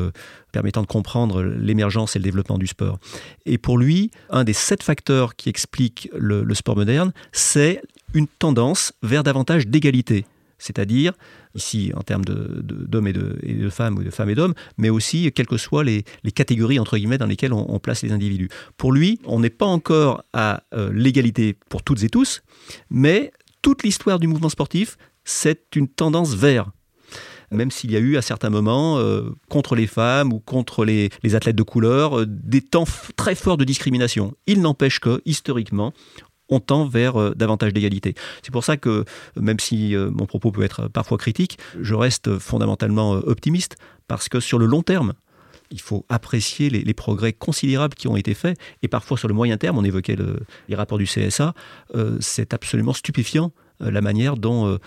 permettant 0.51 0.83
de 0.83 0.87
comprendre 0.87 1.43
l'émergence 1.43 2.17
et 2.17 2.19
le 2.19 2.25
développement 2.25 2.59
du 2.59 2.67
sport. 2.67 2.99
Et 3.47 3.59
pour 3.59 3.79
lui, 3.79 4.11
un 4.31 4.45
des 4.45 4.53
sept 4.53 4.83
facteurs 4.83 5.37
qui 5.37 5.49
expliquent 5.49 6.11
le 6.15 6.55
sport 6.55 6.77
moderne, 6.77 7.13
c'est 7.33 7.83
une 8.15 8.27
tendance 8.27 8.93
vers 9.03 9.23
davantage 9.23 9.67
d'égalité. 9.67 10.25
C'est-à-dire, 10.61 11.15
ici 11.55 11.91
en 11.97 12.03
termes 12.03 12.25
d'hommes 12.25 13.09
et, 13.09 13.13
de, 13.13 13.71
femmes, 13.71 13.99
ou 13.99 14.05
de 14.05 14.11
femmes 14.11 14.31
et 14.31 14.35
d'hommes, 14.35 14.55
mais 14.77 14.91
aussi 14.91 15.33
quelles 15.33 15.47
que 15.47 15.57
soient 15.57 15.83
les, 15.83 16.05
catégories 16.35 16.79
entre 16.79 16.97
guillemets 16.97 17.19
dans 17.19 17.27
lesquelles 17.27 17.53
on, 17.53 17.79
place 17.79 18.03
les 18.03 18.13
individus. 18.13 18.51
Pour 18.77 18.93
lui, 18.93 19.19
on 19.25 19.41
n'est 19.41 19.51
pas 19.51 19.67
encore 19.67 20.23
à 20.35 20.63
euh, 20.75 20.93
l'égalité 20.93 21.57
pour 21.71 21.83
toutes 21.83 22.03
et 22.03 22.11
tous, 22.11 22.43
mais 22.91 23.33
toute 23.63 23.83
l'histoire 23.83 24.19
du 24.19 24.27
mouvement 24.27 24.51
sportif, 24.51 24.99
c'est 25.25 25.77
une 25.77 25.89
tendance 25.89 26.35
vers 26.35 26.71
même 27.51 27.71
s'il 27.71 27.91
y 27.91 27.97
a 27.97 27.99
eu 27.99 28.17
à 28.17 28.23
certains 28.23 28.51
moments, 28.51 28.99
euh, 28.99 29.31
contre 29.49 29.75
les 29.75 29.87
femmes 29.87 30.33
ou 30.33 30.39
contre 30.39 30.85
les, 30.85 31.11
athlètes 31.35 31.57
de 31.57 31.63
couleur, 31.63 32.21
euh, 32.21 32.27
des 32.27 32.61
temps 32.61 32.85
très 33.17 33.35
forts 33.35 33.57
de 33.57 33.65
discrimination. 33.65 34.35
Il 34.47 34.61
n'empêche 34.61 35.01
que, 35.01 35.21
historiquement, 35.25 35.93
on 36.49 36.61
tend 36.61 36.87
vers 36.87 37.21
euh, 37.21 37.35
davantage 37.35 37.73
d'égalité. 37.73 38.15
C'est 38.43 38.53
pour 38.53 38.65
ça 38.65 38.77
que, 38.77 39.05
même 39.37 39.61
si 39.61 39.95
mon 39.97 40.27
propos 40.27 40.51
peut 40.53 40.63
être 40.63 40.89
parfois 40.89 41.19
critique, 41.19 41.59
je 41.81 41.95
reste 41.95 42.39
fondamentalement 42.39 43.13
optimiste, 43.13 43.77
parce 44.09 44.29
que 44.29 44.41
sur 44.41 44.59
le 44.59 44.67
long 44.67 44.83
terme, 44.83 45.15
il 45.73 45.81
faut 45.81 46.05
apprécier 46.09 46.69
les, 46.69 46.95
progrès 46.95 47.33
considérables 47.33 47.95
qui 47.95 48.09
ont 48.09 48.17
été 48.17 48.35
faits. 48.35 48.59
Et 48.83 48.89
parfois, 48.89 49.17
sur 49.17 49.29
le 49.29 49.35
moyen 49.35 49.57
terme, 49.57 49.79
on 49.79 49.85
évoquait 49.85 50.17
les 50.69 50.75
rapports 50.75 50.99
du 50.99 51.05
CSA, 51.05 51.55
c'est 52.19 52.53
absolument 52.53 52.93
stupéfiant 52.93 53.53
la 53.81 54.01
manière 54.01 54.37
dont 54.37 54.79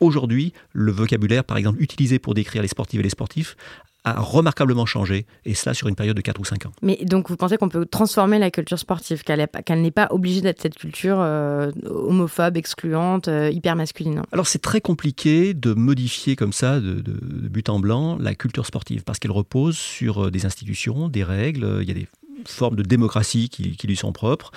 aujourd'hui 0.00 0.52
le 0.72 0.92
vocabulaire, 0.92 1.44
par 1.44 1.56
exemple, 1.56 1.80
utilisé 1.82 2.18
pour 2.18 2.34
décrire 2.34 2.62
les 2.62 2.68
sportives 2.68 3.00
et 3.00 3.04
les 3.04 3.10
sportifs, 3.10 3.56
a 4.04 4.20
remarquablement 4.20 4.86
changé, 4.86 5.26
et 5.44 5.54
cela 5.54 5.74
sur 5.74 5.88
une 5.88 5.94
période 5.94 6.16
de 6.16 6.22
4 6.22 6.40
ou 6.40 6.44
5 6.44 6.66
ans. 6.66 6.72
Mais 6.82 6.98
donc 7.04 7.28
vous 7.28 7.36
pensez 7.36 7.56
qu'on 7.56 7.68
peut 7.68 7.84
transformer 7.84 8.38
la 8.38 8.50
culture 8.50 8.78
sportive, 8.78 9.22
qu'elle 9.22 9.46
n'est 9.82 9.90
pas 9.90 10.08
obligée 10.10 10.40
d'être 10.40 10.60
cette 10.60 10.76
culture 10.76 11.18
euh, 11.20 11.70
homophobe, 11.84 12.56
excluante, 12.56 13.28
euh, 13.28 13.50
hyper 13.50 13.76
masculine? 13.76 14.22
Alors 14.32 14.46
c'est 14.46 14.60
très 14.60 14.80
compliqué 14.80 15.54
de 15.54 15.74
modifier 15.74 16.36
comme 16.36 16.52
ça, 16.52 16.80
de, 16.80 16.94
de, 16.94 17.48
but 17.48 17.68
en 17.68 17.78
blanc, 17.78 18.16
la 18.18 18.34
culture 18.34 18.66
sportive, 18.66 19.02
parce 19.04 19.18
qu'elle 19.18 19.32
repose 19.32 19.76
sur 19.76 20.26
euh, 20.26 20.30
des 20.30 20.46
institutions, 20.46 21.08
des 21.08 21.24
règles, 21.24 21.78
il 21.82 21.88
y 21.88 21.90
a 21.90 21.94
des 21.94 22.08
forme 22.46 22.76
de 22.76 22.82
démocratie 22.82 23.48
qui, 23.48 23.86
lui 23.86 23.96
sont 23.96 24.12
propres. 24.12 24.50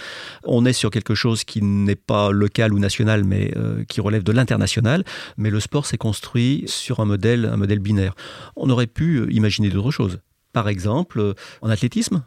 On 0.44 0.66
est 0.66 0.74
sur 0.74 0.92
quelque 0.92 1.16
chose 1.16 1.44
qui 1.44 1.62
n'est 1.62 1.96
pas 1.96 2.32
local 2.32 2.74
ou 2.74 2.80
national, 2.80 3.24
mais 3.24 3.52
euh, 3.56 3.84
qui 3.86 4.02
relève 4.02 4.24
de 4.24 4.32
l'international. 4.32 5.04
Mais 5.38 5.50
le 5.50 5.60
sport 5.60 5.86
s'est 5.86 5.98
construit 5.98 6.64
sur 6.68 7.00
un 7.00 7.06
modèle, 7.06 7.46
un 7.46 7.58
modèle 7.58 7.80
binaire. 7.80 8.16
On 8.56 8.70
aurait 8.70 8.88
pu 8.88 9.18
euh, 9.18 9.32
imaginer 9.32 9.70
d'autres 9.70 9.92
choses. 9.92 10.20
Par 10.52 10.68
exemple, 10.70 11.20
euh, 11.20 11.34
en 11.62 11.70
athlétisme, 11.70 12.24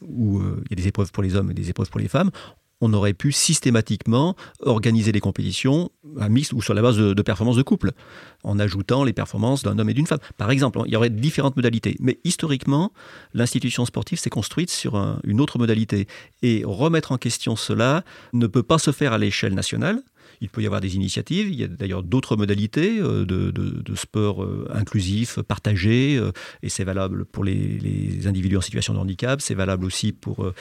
où 0.00 0.40
il 0.40 0.70
y 0.70 0.72
a 0.72 0.76
des 0.76 0.88
épreuves 0.88 1.12
pour 1.12 1.22
les 1.22 1.36
hommes 1.36 1.50
et 1.50 1.54
des 1.54 1.70
épreuves 1.70 1.90
pour 1.90 2.00
les 2.00 2.08
femmes, 2.08 2.30
on 2.82 2.92
aurait 2.92 3.14
pu 3.14 3.32
systématiquement 3.32 4.36
organiser 4.60 5.12
les 5.12 5.20
compétitions 5.20 5.90
à 6.20 6.28
mix 6.28 6.52
ou 6.52 6.60
sur 6.60 6.74
la 6.74 6.82
base 6.82 6.98
de, 6.98 7.22
performances 7.22 7.56
de 7.56 7.62
couple, 7.62 7.92
en 8.42 8.58
ajoutant 8.58 9.04
les 9.04 9.12
performances 9.12 9.62
d'un 9.62 9.78
homme 9.78 9.88
et 9.88 9.94
d'une 9.94 10.06
femme. 10.06 10.18
Par 10.36 10.50
exemple, 10.50 10.80
il 10.86 10.92
y 10.92 10.96
aurait 10.96 11.08
différentes 11.08 11.56
modalités. 11.56 11.96
Mais 12.00 12.18
historiquement, 12.24 12.92
l'institution 13.34 13.86
sportive 13.86 14.18
s'est 14.18 14.30
construite 14.30 14.70
sur 14.70 14.96
une 15.24 15.40
autre 15.40 15.58
modalité. 15.58 16.08
Et 16.42 16.64
remettre 16.66 17.12
en 17.12 17.18
question 17.18 17.54
cela 17.54 18.04
ne 18.32 18.48
peut 18.48 18.64
pas 18.64 18.78
se 18.78 18.90
faire 18.90 19.12
à 19.12 19.18
l'échelle 19.18 19.54
nationale, 19.54 20.02
il 20.42 20.50
peut 20.50 20.60
y 20.60 20.66
avoir 20.66 20.80
des 20.80 20.96
initiatives. 20.96 21.48
Il 21.48 21.54
y 21.54 21.64
a 21.64 21.68
d'ailleurs 21.68 22.02
d'autres 22.02 22.36
modalités 22.36 22.98
euh, 22.98 23.24
de, 23.24 23.94
sport 23.94 24.42
euh, 24.42 24.68
inclusif, 24.74 25.40
partagé, 25.40 26.16
euh, 26.16 26.32
et 26.62 26.68
c'est 26.68 26.84
valable 26.84 27.24
pour 27.24 27.44
les, 27.44 28.26
individus 28.26 28.56
en 28.56 28.60
situation 28.60 28.92
de 28.92 28.98
handicap, 28.98 29.40
c'est 29.40 29.54
valable 29.54 29.84
aussi 29.84 30.12
pour 30.12 30.52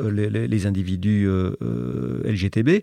les, 0.00 0.66
individus 0.66 1.28
LGTB. 2.24 2.82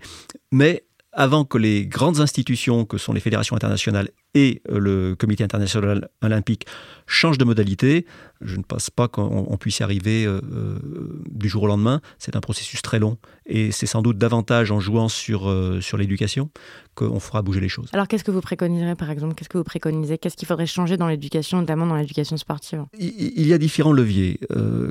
Mais 0.52 0.84
avant 1.14 1.46
que 1.46 1.58
les 1.58 1.86
grandes 1.86 2.20
institutions 2.20 2.86
que 2.86 2.98
sont 2.98 3.14
les 3.14 3.20
fédérations 3.20 3.56
internationales 3.56 4.10
et 4.34 4.62
euh, 4.72 4.80
le 4.80 5.16
Comité 5.16 5.44
international 5.44 6.10
olympique 6.22 6.66
changent 7.06 7.38
de 7.38 7.46
modalité, 7.46 8.06
je 8.42 8.56
ne 8.56 8.64
pense 8.64 8.90
pas 8.90 9.08
qu'on 9.08 9.58
puisse 9.60 9.80
y 9.80 9.84
arriver 9.84 10.26
euh, 10.26 10.42
euh, 10.52 10.80
du 11.30 11.48
jour 11.48 11.64
au 11.64 11.68
lendemain. 11.68 12.02
C'est 12.18 12.36
un 12.36 12.42
processus 12.42 12.82
très 12.82 12.98
long 12.98 13.18
et 13.46 13.72
c'est 13.72 13.86
sans 13.86 14.02
doute 14.02 14.18
davantage 14.18 14.72
en 14.72 14.80
jouant 14.80 15.08
sur, 15.08 15.54
sur 15.82 15.98
l'éducation 15.98 16.50
qu'on 16.96 17.20
fera 17.20 17.42
bouger 17.42 17.60
les 17.60 17.70
choses. 17.70 17.90
Alors 17.94 18.08
qu'est-ce 18.08 18.24
que 18.24 18.32
vous 18.32 18.42
préconiserez 18.42 18.96
par 18.96 19.12
exemple? 19.12 19.36
Qu'est-ce 19.36 19.50
que 19.50 19.58
vous 19.58 19.64
préconisez? 19.64 20.18
Qu'est-ce 20.18 20.36
qu'il 20.36 20.48
faudrait 20.48 20.66
changer 20.66 20.98
dans 20.98 21.08
l'éducation, 21.08 21.60
notamment 21.60 21.86
dans 21.86 21.96
l'éducation 21.96 22.38
sportive? 22.38 22.86
Il, 22.98 23.46
y 23.48 23.54
a 23.54 23.58
différents 23.58 23.94
leviers. 23.94 24.40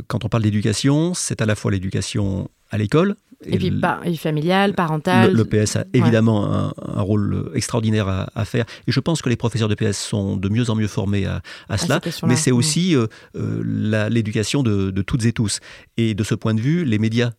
quand 0.07 0.25
on 0.25 0.29
parle 0.29 0.45
d'éducation, 0.45 1.15
c'est 1.15 1.43
à 1.43 1.47
la 1.47 1.55
fois 1.57 1.71
l'éducation 1.71 2.49
à 2.71 2.79
l'école, 2.79 3.17
et, 3.45 3.59
puis, 3.59 3.71
par, 3.71 4.03
familial, 4.17 4.75
parental. 4.75 5.33
Le, 5.33 5.45
PS 5.45 5.77
a 5.77 5.85
évidemment 5.93 6.73
un, 6.77 7.03
rôle 7.03 7.51
extraordinaire 7.55 8.29
à, 8.35 8.45
faire. 8.45 8.65
Et 8.87 8.93
je 8.93 9.01
pense 9.01 9.23
que 9.23 9.29
les 9.29 9.37
professeurs 9.37 9.69
de 9.69 9.75
PS 9.75 9.99
sont 9.99 10.37
de 10.37 10.49
mieux 10.49 10.71
en 10.71 10.75
mieux 10.75 10.89
formés 10.89 11.27
à, 11.27 11.79
cela. 11.79 12.01
Mais 12.25 12.37
c'est 12.37 12.53
aussi 12.53 12.95
euh, 12.95 13.07
euh, 13.37 14.09
l'éducation 14.09 14.63
de, 14.63 14.91
de 14.91 15.03
toutes 15.03 15.25
et 15.25 15.33
tous. 15.33 15.61
Et 15.97 16.15
de 16.15 16.25
ce 16.25 16.35
point 16.35 16.55
de 16.55 16.61
vue, 16.61 16.85
les 16.85 16.99
médias 16.99 17.33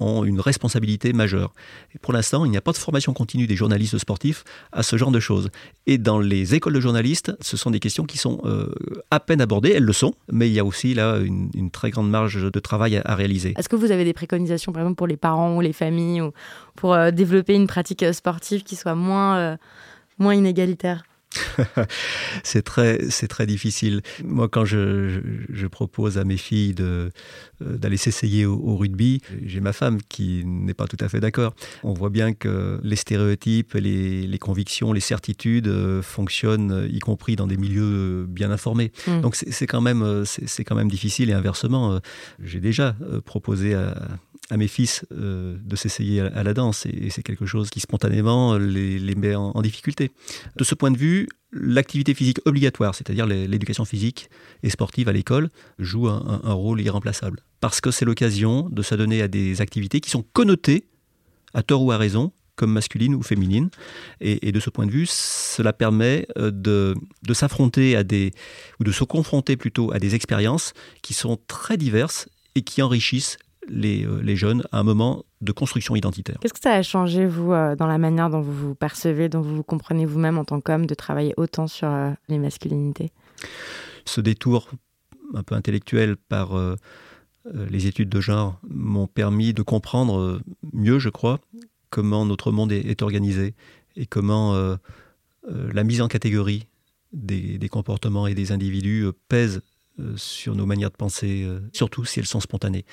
ont 0.00 0.24
une 0.24 0.40
responsabilité 0.40 1.12
majeure. 1.12 1.52
Et 1.94 1.98
pour 1.98 2.12
l'instant, 2.12 2.44
il 2.44 2.50
n'y 2.50 2.56
a 2.56 2.60
pas 2.60 2.72
de 2.72 2.76
formation 2.76 3.12
continue 3.12 3.46
des 3.46 3.56
journalistes 3.56 3.98
sportifs 3.98 4.44
à 4.72 4.82
ce 4.82 4.96
genre 4.96 5.10
de 5.10 5.20
choses. 5.20 5.50
Et 5.86 5.98
dans 5.98 6.18
les 6.18 6.54
écoles 6.54 6.72
de 6.72 6.80
journalistes, 6.80 7.32
ce 7.40 7.56
sont 7.56 7.70
des 7.70 7.80
questions 7.80 8.04
qui 8.04 8.18
sont 8.18 8.40
euh, 8.44 8.72
à 9.10 9.20
peine 9.20 9.40
abordées, 9.40 9.70
elles 9.70 9.84
le 9.84 9.92
sont, 9.92 10.14
mais 10.32 10.48
il 10.48 10.52
y 10.52 10.58
a 10.58 10.64
aussi 10.64 10.94
là 10.94 11.18
une, 11.18 11.70
très 11.70 11.90
grande 11.90 12.10
marge 12.10 12.50
de 12.50 12.60
travail 12.60 13.00
à, 13.04 13.14
réaliser. 13.14 13.54
Est-ce 13.56 13.68
que 13.68 13.76
vous 13.76 13.90
avez 13.90 14.04
des 14.04 14.12
préconisations, 14.12 14.72
par 14.72 14.82
exemple, 14.82 14.96
pour 14.96 15.06
les 15.06 15.16
parents 15.16 15.56
ou 15.56 15.60
les 15.60 15.72
familles, 15.72 16.20
ou 16.20 16.32
pour 16.74 16.94
euh, 16.94 17.10
développer 17.10 17.54
une 17.54 17.66
pratique 17.66 18.04
sportive 18.12 18.62
qui 18.62 18.76
soit 18.76 18.94
moins, 18.94 19.36
euh, 19.38 19.56
moins 20.18 20.34
inégalitaire? 20.34 21.04
c'est 22.42 22.62
très, 22.62 23.10
c'est 23.10 23.28
très 23.28 23.46
difficile. 23.46 24.02
Moi, 24.24 24.48
quand 24.48 24.64
je, 24.64 25.20
je, 25.52 25.66
propose 25.66 26.18
à 26.18 26.24
mes 26.24 26.36
filles 26.36 26.74
de, 26.74 27.10
euh, 27.62 27.76
d'aller 27.76 27.96
s'essayer 27.96 28.46
au, 28.46 28.76
rugby, 28.76 29.20
j'ai 29.44 29.60
ma 29.60 29.72
femme 29.72 29.98
qui 30.08 30.44
n'est 30.44 30.74
pas 30.74 30.86
tout 30.86 30.96
à 31.00 31.08
fait 31.08 31.20
d'accord. 31.20 31.54
On 31.82 31.92
voit 31.92 32.10
bien 32.10 32.32
que 32.32 32.80
les 32.82 32.96
stéréotypes, 32.96 33.74
les, 33.74 34.26
les 34.26 34.38
convictions, 34.38 34.92
les 34.92 35.00
certitudes 35.00 35.68
euh, 35.68 36.02
fonctionnent, 36.02 36.88
y 36.90 36.98
compris 36.98 37.36
dans 37.36 37.46
des 37.46 37.56
milieux 37.56 38.26
bien 38.28 38.50
informés. 38.50 38.92
Mm. 39.06 39.20
Donc 39.20 39.36
c'est, 39.36 39.66
quand 39.66 39.80
même, 39.80 40.02
euh, 40.02 40.24
c'est, 40.24 40.64
quand 40.64 40.76
même 40.76 40.90
difficile. 40.90 41.30
Et 41.30 41.32
inversement, 41.32 42.00
j'ai 42.42 42.60
déjà 42.60 42.96
proposé 43.24 43.74
à, 43.74 43.94
à 44.50 44.56
mes 44.56 44.68
fils 44.68 45.04
de 45.10 45.76
s'essayer 45.76 46.20
à, 46.20 46.42
la 46.42 46.54
danse 46.54 46.86
et, 46.86 47.10
c'est 47.10 47.22
quelque 47.22 47.46
chose 47.46 47.70
qui 47.70 47.80
spontanément 47.80 48.56
les, 48.58 48.98
les 48.98 49.14
met 49.14 49.34
en, 49.34 49.52
en, 49.54 49.62
difficulté. 49.62 50.10
De 50.56 50.64
ce 50.64 50.74
point 50.74 50.90
de 50.90 50.98
vue, 50.98 51.23
l'activité 51.52 52.14
physique 52.14 52.40
obligatoire, 52.44 52.94
c'est-à-dire 52.94 53.26
l'éducation 53.26 53.84
physique 53.84 54.28
et 54.62 54.70
sportive 54.70 55.08
à 55.08 55.12
l'école, 55.12 55.50
joue 55.78 56.08
un, 56.08 56.52
rôle 56.52 56.80
irremplaçable. 56.80 57.40
Parce 57.60 57.80
que 57.80 57.90
c'est 57.90 58.04
l'occasion 58.04 58.68
de 58.70 58.82
s'adonner 58.82 59.22
à 59.22 59.28
des 59.28 59.60
activités 59.60 60.00
qui 60.00 60.10
sont 60.10 60.24
connotées, 60.32 60.86
à 61.54 61.62
tort 61.62 61.82
ou 61.82 61.92
à 61.92 61.96
raison, 61.96 62.32
comme 62.56 62.72
masculines 62.72 63.14
ou 63.14 63.22
féminines. 63.22 63.70
Et, 64.20 64.52
de 64.52 64.60
ce 64.60 64.70
point 64.70 64.86
de 64.86 64.90
vue, 64.90 65.06
cela 65.08 65.72
permet 65.72 66.26
euh, 66.38 66.50
de, 66.50 66.94
de 67.22 67.34
s'affronter 67.34 67.96
à 67.96 68.04
des, 68.04 68.32
ou 68.80 68.84
de 68.84 68.92
se 68.92 69.04
confronter 69.04 69.56
plutôt 69.56 69.92
à 69.92 69.98
des 69.98 70.14
expériences 70.14 70.72
qui 71.02 71.14
sont 71.14 71.38
très 71.48 71.76
diverses 71.76 72.28
et 72.54 72.62
qui 72.62 72.82
enrichissent 72.82 73.38
euh, 73.70 74.22
les, 74.22 74.36
jeunes 74.36 74.62
à 74.72 74.78
un 74.78 74.82
moment 74.82 75.24
de 75.40 75.52
construction 75.52 75.96
identitaire. 75.96 76.36
Qu'est-ce 76.40 76.52
que 76.52 76.60
ça 76.60 76.72
a 76.72 76.82
changé, 76.82 77.26
vous, 77.26 77.52
euh, 77.52 77.76
dans 77.76 77.86
la 77.86 77.98
manière 77.98 78.30
dont 78.30 78.40
vous 78.40 78.52
vous 78.52 78.74
percevez, 78.74 79.28
dont 79.28 79.40
vous 79.40 79.56
vous 79.56 79.62
comprenez 79.62 80.06
vous-même 80.06 80.38
en 80.38 80.44
tant 80.44 80.60
qu'homme, 80.60 80.86
de 80.86 80.94
travailler 80.94 81.34
autant 81.36 81.66
sur 81.66 81.88
euh, 81.88 82.10
les 82.28 82.38
masculinités? 82.38 83.10
Ce 84.04 84.20
détour 84.20 84.70
un 85.34 85.42
peu 85.42 85.54
intellectuel 85.54 86.16
par 86.16 86.52
les 87.46 87.86
études 87.86 88.10
de 88.10 88.20
genre 88.20 88.60
m'ont 88.68 89.06
permis 89.06 89.54
de 89.54 89.62
comprendre 89.62 90.40
mieux, 90.72 90.98
je 90.98 91.08
crois, 91.08 91.40
comment 91.88 92.26
notre 92.26 92.52
monde 92.52 92.70
est, 92.70 93.00
organisé 93.00 93.54
et 93.96 94.04
comment 94.04 94.76
la 95.48 95.84
mise 95.84 96.02
en 96.02 96.08
catégorie 96.08 96.66
des, 97.14 97.58
des, 97.58 97.68
comportements 97.70 98.26
et 98.26 98.34
des 98.34 98.52
individus 98.52 99.06
pèse 99.28 99.62
sur 100.16 100.54
nos 100.56 100.66
manières 100.66 100.90
de 100.90 100.96
penser, 100.96 101.44
euh, 101.44 101.60
surtout 101.72 102.04
si 102.04 102.18
elles 102.18 102.26
sont 102.26 102.40
spontanées. 102.40 102.84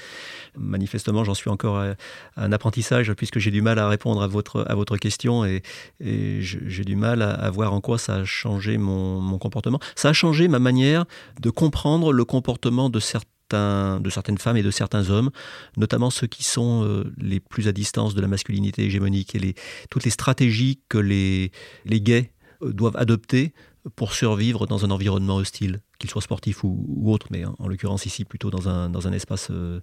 Manifestement, 0.55 1.23
j'en 1.23 1.33
suis 1.33 1.49
encore 1.49 1.77
à, 1.77 1.95
un 2.37 2.51
apprentissage 2.51 3.11
puisque 3.13 3.39
j'ai 3.39 3.51
du 3.51 3.61
mal 3.61 3.79
à 3.79 3.87
répondre 3.87 4.21
à 4.21 4.27
votre, 4.27 4.65
à 4.67 4.75
votre 4.75 4.97
question 4.97 5.43
et, 5.45 5.63
j'ai 5.99 6.83
du 6.83 6.95
mal 6.95 7.21
à, 7.21 7.49
voir 7.49 7.73
en 7.73 7.81
quoi 7.81 7.97
ça 7.97 8.15
a 8.15 8.25
changé 8.25 8.77
mon, 8.77 9.37
comportement. 9.39 9.79
Ça 9.95 10.09
a 10.09 10.13
changé 10.13 10.47
ma 10.47 10.59
manière 10.59 11.05
de 11.39 11.49
comprendre 11.49 12.13
le 12.13 12.25
comportement 12.25 12.89
de 12.89 12.99
certains 12.99 13.27
de 13.51 14.09
certaines 14.09 14.37
femmes 14.37 14.55
et 14.55 14.63
de 14.63 14.71
certains 14.71 15.09
hommes, 15.09 15.29
notamment 15.75 16.09
ceux 16.09 16.27
qui 16.27 16.45
sont 16.45 16.85
euh, 16.85 17.13
les 17.17 17.41
plus 17.41 17.67
à 17.67 17.73
distance 17.73 18.15
de 18.15 18.21
la 18.21 18.29
masculinité 18.29 18.85
hégémonique 18.85 19.35
et 19.35 19.55
toutes 19.89 20.05
les 20.05 20.09
stratégies 20.09 20.79
que 20.87 20.97
les, 20.97 21.51
les 21.83 21.99
gays 21.99 22.31
doivent 22.61 22.95
adopter 22.95 23.53
pour 23.95 24.13
survivre 24.13 24.67
dans 24.67 24.85
un 24.85 24.91
environnement 24.91 25.35
hostile, 25.35 25.81
qu'il 26.01 26.09
soit 26.09 26.21
sportif 26.21 26.63
ou, 26.63 27.03
autre, 27.05 27.27
mais 27.29 27.45
en, 27.45 27.67
l'occurrence 27.67 28.05
ici 28.05 28.25
plutôt 28.25 28.49
dans 28.49 28.67
un, 28.67 28.89
dans 28.89 29.07
un 29.07 29.13
espace 29.13 29.49
euh, 29.51 29.79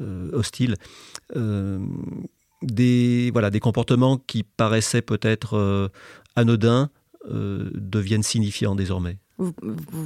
euh, 0.00 0.30
hostile. 0.32 0.76
Euh, 1.36 1.78
des, 2.62 3.30
voilà, 3.32 3.50
des 3.50 3.60
comportements 3.60 4.16
qui 4.16 4.42
paraissaient 4.42 5.02
peut-être 5.02 5.90
anodins 6.36 6.90
deviennent 7.28 8.22
signifiants 8.22 8.76
désormais. 8.76 9.18
Vous, 9.38 9.52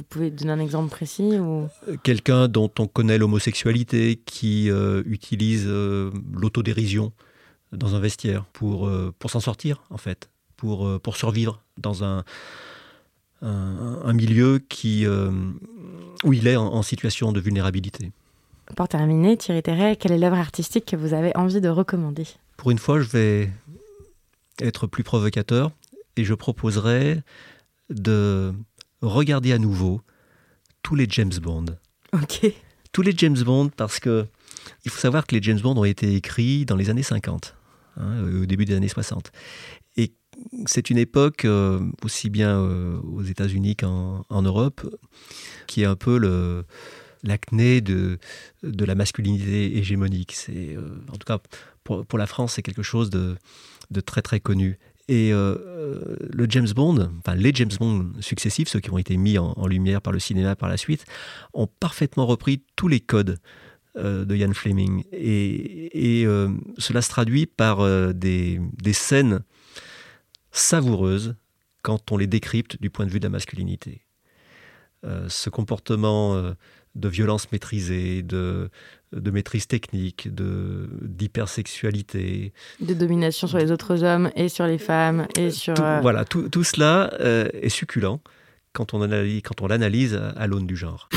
pouvez 0.09 0.31
donner 0.31 0.51
un 0.51 0.59
exemple 0.59 0.89
précis 0.89 1.37
ou... 1.37 1.67
Quelqu'un 2.01 2.47
dont 2.47 2.71
on 2.79 2.87
connaît 2.87 3.19
l'homosexualité, 3.19 4.19
qui 4.25 4.69
utilise 5.05 5.67
l'autodérision 5.67 7.13
dans 7.73 7.93
un 7.93 7.99
vestiaire 7.99 8.45
pour, 8.53 8.89
pour 9.19 9.29
s'en 9.29 9.39
sortir, 9.39 9.83
en 9.91 9.97
fait, 9.97 10.31
pour, 10.55 10.99
pour 11.01 11.15
survivre 11.15 11.61
dans 11.77 12.03
un, 12.03 12.23
un, 13.41 14.13
milieu 14.13 14.59
qui, 14.59 15.05
euh, 15.05 15.31
où 16.23 16.33
il 16.33 16.47
est 16.47 16.55
en, 16.55 16.81
situation 16.81 17.31
de 17.31 17.39
vulnérabilité. 17.39 18.11
Pour 18.75 18.87
terminer, 18.87 19.37
Thierry 19.37 19.63
Terret, 19.63 19.95
quelle 19.95 20.11
est 20.11 20.17
l'œuvre 20.17 20.37
artistique 20.37 20.85
que 20.85 20.95
vous 20.95 21.13
avez 21.13 21.35
envie 21.35 21.61
de 21.61 21.69
recommander? 21.69 22.25
Pour 22.57 22.71
une 22.71 22.79
fois, 22.79 22.99
je 22.99 23.07
vais 23.09 23.49
être 24.59 24.87
plus 24.87 25.03
provocateur 25.03 25.71
et 26.15 26.23
je 26.23 26.33
proposerai 26.33 27.21
de 27.89 28.53
regarder 29.01 29.53
à 29.53 29.59
nouveau 29.59 30.01
tous 30.81 30.95
les 30.95 31.07
James 31.09 31.33
Bond. 31.41 31.65
Ok. 32.13 32.51
Tous 32.91 33.01
les 33.01 33.13
James 33.15 33.37
Bond 33.37 33.69
parce 33.75 33.99
que 33.99 34.25
il 34.83 34.91
faut 34.91 34.99
savoir 34.99 35.27
que 35.27 35.35
les 35.35 35.41
James 35.41 35.59
Bond 35.59 35.77
ont 35.77 35.85
été 35.85 36.15
écrits 36.15 36.65
dans 36.65 36.75
les 36.75 36.89
années 36.89 37.03
50, 37.03 37.55
hein, 37.97 38.23
au 38.41 38.45
début 38.45 38.65
des 38.65 38.75
années 38.75 38.87
60 38.87 39.31
c'est 40.65 40.89
une 40.89 40.97
époque, 40.97 41.45
euh, 41.45 41.79
aussi 42.03 42.29
bien 42.29 42.59
euh, 42.59 42.99
aux 43.01 43.23
États-Unis 43.23 43.75
qu'en 43.75 44.25
Europe, 44.29 44.81
qui 45.67 45.81
est 45.81 45.85
un 45.85 45.95
peu 45.95 46.17
l'acné 47.23 47.81
de, 47.81 48.19
la 48.63 48.95
masculinité 48.95 49.77
hégémonique. 49.77 50.33
C'est, 50.33 50.75
euh, 50.75 50.99
en 51.11 51.17
tout 51.17 51.25
cas, 51.25 51.39
pour, 51.83 52.17
la 52.17 52.27
France, 52.27 52.53
c'est 52.53 52.61
quelque 52.61 52.83
chose 52.83 53.09
de, 53.09 53.37
très 54.01 54.21
très 54.21 54.39
connu. 54.39 54.79
Et 55.09 55.31
le 55.31 56.45
James 56.49 56.67
Bond, 56.75 57.09
enfin 57.19 57.33
les 57.33 57.53
James 57.53 57.71
Bond 57.79 58.11
successifs, 58.19 58.67
ceux 58.67 58.81
qui 58.81 58.91
ont 58.91 58.97
été 58.97 59.15
mis 59.15 59.37
en, 59.37 59.65
lumière 59.65 60.01
par 60.01 60.11
le 60.11 60.19
cinéma 60.19 60.57
par 60.57 60.67
la 60.67 60.75
suite, 60.75 61.05
ont 61.53 61.67
parfaitement 61.79 62.25
repris 62.25 62.61
tous 62.75 62.89
les 62.89 62.99
codes 62.99 63.37
de 63.95 64.35
Ian 64.35 64.51
Fleming. 64.51 65.05
Et, 65.13 66.27
cela 66.77 67.01
se 67.01 67.09
traduit 67.09 67.45
par 67.45 67.87
des 68.13 68.59
scènes 68.91 69.43
savoureuses 70.51 71.35
quand 71.81 72.11
on 72.11 72.17
les 72.17 72.27
décrypte 72.27 72.81
du 72.81 72.89
point 72.89 73.05
de 73.05 73.11
vue 73.11 73.19
de 73.19 73.25
la 73.25 73.29
masculinité. 73.29 74.01
Euh, 75.05 75.27
ce 75.29 75.49
comportement 75.49 76.35
euh, 76.35 76.53
de 76.95 77.07
violence 77.07 77.51
maîtrisée, 77.51 78.23
de, 78.23 78.69
de 79.13 79.31
maîtrise 79.31 79.67
technique, 79.67 80.33
de 80.33 80.89
d'hypersexualité, 81.01 82.51
de 82.79 82.93
domination 82.95 83.47
sur 83.47 83.59
les 83.59 83.71
autres 83.71 84.03
hommes 84.03 84.31
et 84.35 84.49
sur 84.49 84.65
les 84.65 84.79
femmes 84.79 85.27
et 85.37 85.51
sur 85.51 85.75
euh, 85.79 85.99
voilà 86.01 86.25
tout, 86.25 86.49
tout 86.49 86.63
cela 86.63 87.13
est 87.19 87.69
succulent 87.69 88.19
quand 88.73 88.95
on 88.95 89.01
analyse 89.03 89.41
quand 89.43 89.61
on 89.61 89.67
l'analyse 89.67 90.19
à 90.35 90.47
l'aune 90.47 90.65
du 90.65 90.75
genre. 90.75 91.09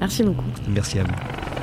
Merci 0.00 0.24
beaucoup. 0.24 0.44
Merci 0.68 0.98
à 0.98 1.04
vous. 1.04 1.55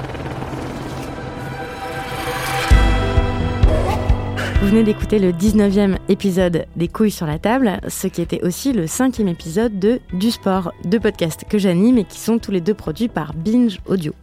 Vous 4.63 4.69
venez 4.69 4.83
d'écouter 4.83 5.19
le 5.19 5.33
19e 5.33 5.97
épisode 6.07 6.67
des 6.77 6.87
couilles 6.87 7.11
sur 7.11 7.27
la 7.27 7.37
table, 7.37 7.81
ce 7.89 8.07
qui 8.07 8.21
était 8.21 8.41
aussi 8.45 8.71
le 8.71 8.87
cinquième 8.87 9.27
épisode 9.27 9.77
de 9.77 9.99
Du 10.13 10.31
Sport, 10.31 10.71
deux 10.85 11.01
podcasts 11.01 11.43
que 11.49 11.57
j'anime 11.57 11.97
et 11.97 12.05
qui 12.05 12.17
sont 12.17 12.39
tous 12.39 12.51
les 12.51 12.61
deux 12.61 12.73
produits 12.73 13.09
par 13.09 13.33
Binge 13.33 13.81
Audio. 13.87 14.13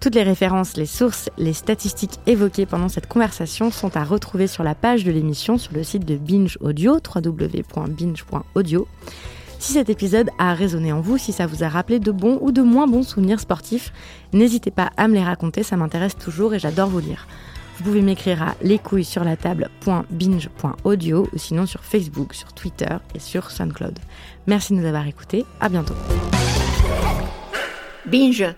Toutes 0.00 0.16
les 0.16 0.24
références, 0.24 0.76
les 0.76 0.86
sources, 0.86 1.30
les 1.38 1.52
statistiques 1.52 2.18
évoquées 2.26 2.66
pendant 2.66 2.88
cette 2.88 3.06
conversation 3.06 3.70
sont 3.70 3.96
à 3.96 4.02
retrouver 4.02 4.48
sur 4.48 4.64
la 4.64 4.74
page 4.74 5.04
de 5.04 5.12
l'émission 5.12 5.58
sur 5.58 5.72
le 5.72 5.84
site 5.84 6.04
de 6.04 6.16
Binge 6.16 6.58
Audio, 6.60 6.94
www.binge.audio. 7.14 8.88
Si 9.60 9.72
cet 9.74 9.90
épisode 9.90 10.28
a 10.40 10.54
résonné 10.54 10.92
en 10.92 11.02
vous, 11.02 11.18
si 11.18 11.30
ça 11.30 11.46
vous 11.46 11.62
a 11.62 11.68
rappelé 11.68 12.00
de 12.00 12.10
bons 12.10 12.38
ou 12.40 12.50
de 12.50 12.62
moins 12.62 12.88
bons 12.88 13.04
souvenirs 13.04 13.38
sportifs, 13.38 13.92
n'hésitez 14.32 14.72
pas 14.72 14.90
à 14.96 15.06
me 15.06 15.14
les 15.14 15.22
raconter, 15.22 15.62
ça 15.62 15.76
m'intéresse 15.76 16.16
toujours 16.16 16.52
et 16.52 16.58
j'adore 16.58 16.88
vous 16.88 16.98
lire. 16.98 17.28
Vous 17.76 17.84
pouvez 17.84 18.02
m'écrire 18.02 18.42
à 18.42 18.56
lescouilles-sur-la-table.binge.audio 18.62 21.28
ou 21.32 21.38
sinon 21.38 21.66
sur 21.66 21.84
Facebook, 21.84 22.34
sur 22.34 22.52
Twitter 22.52 22.96
et 23.14 23.18
sur 23.18 23.50
SoundCloud. 23.50 23.98
Merci 24.46 24.74
de 24.74 24.80
nous 24.80 24.86
avoir 24.86 25.06
écoutés. 25.06 25.44
À 25.60 25.68
bientôt. 25.68 25.94
Binge. 28.06 28.54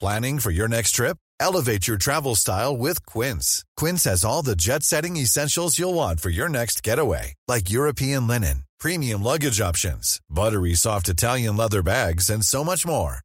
Planning 0.00 0.38
for 0.38 0.50
your 0.50 0.68
next 0.68 0.92
trip? 0.92 1.16
Elevate 1.40 1.86
your 1.86 1.96
travel 1.96 2.34
style 2.34 2.76
with 2.76 3.04
Quince. 3.06 3.64
Quince 3.76 4.04
has 4.04 4.24
all 4.24 4.42
the 4.42 4.56
jet 4.56 4.82
setting 4.82 5.16
essentials 5.16 5.78
you'll 5.78 5.94
want 5.94 6.20
for 6.20 6.30
your 6.30 6.48
next 6.48 6.82
getaway, 6.82 7.34
like 7.48 7.70
European 7.70 8.26
linen, 8.26 8.64
premium 8.78 9.22
luggage 9.22 9.60
options, 9.60 10.20
buttery 10.28 10.74
soft 10.74 11.08
Italian 11.08 11.56
leather 11.56 11.82
bags, 11.82 12.30
and 12.30 12.44
so 12.44 12.62
much 12.62 12.86
more. 12.86 13.23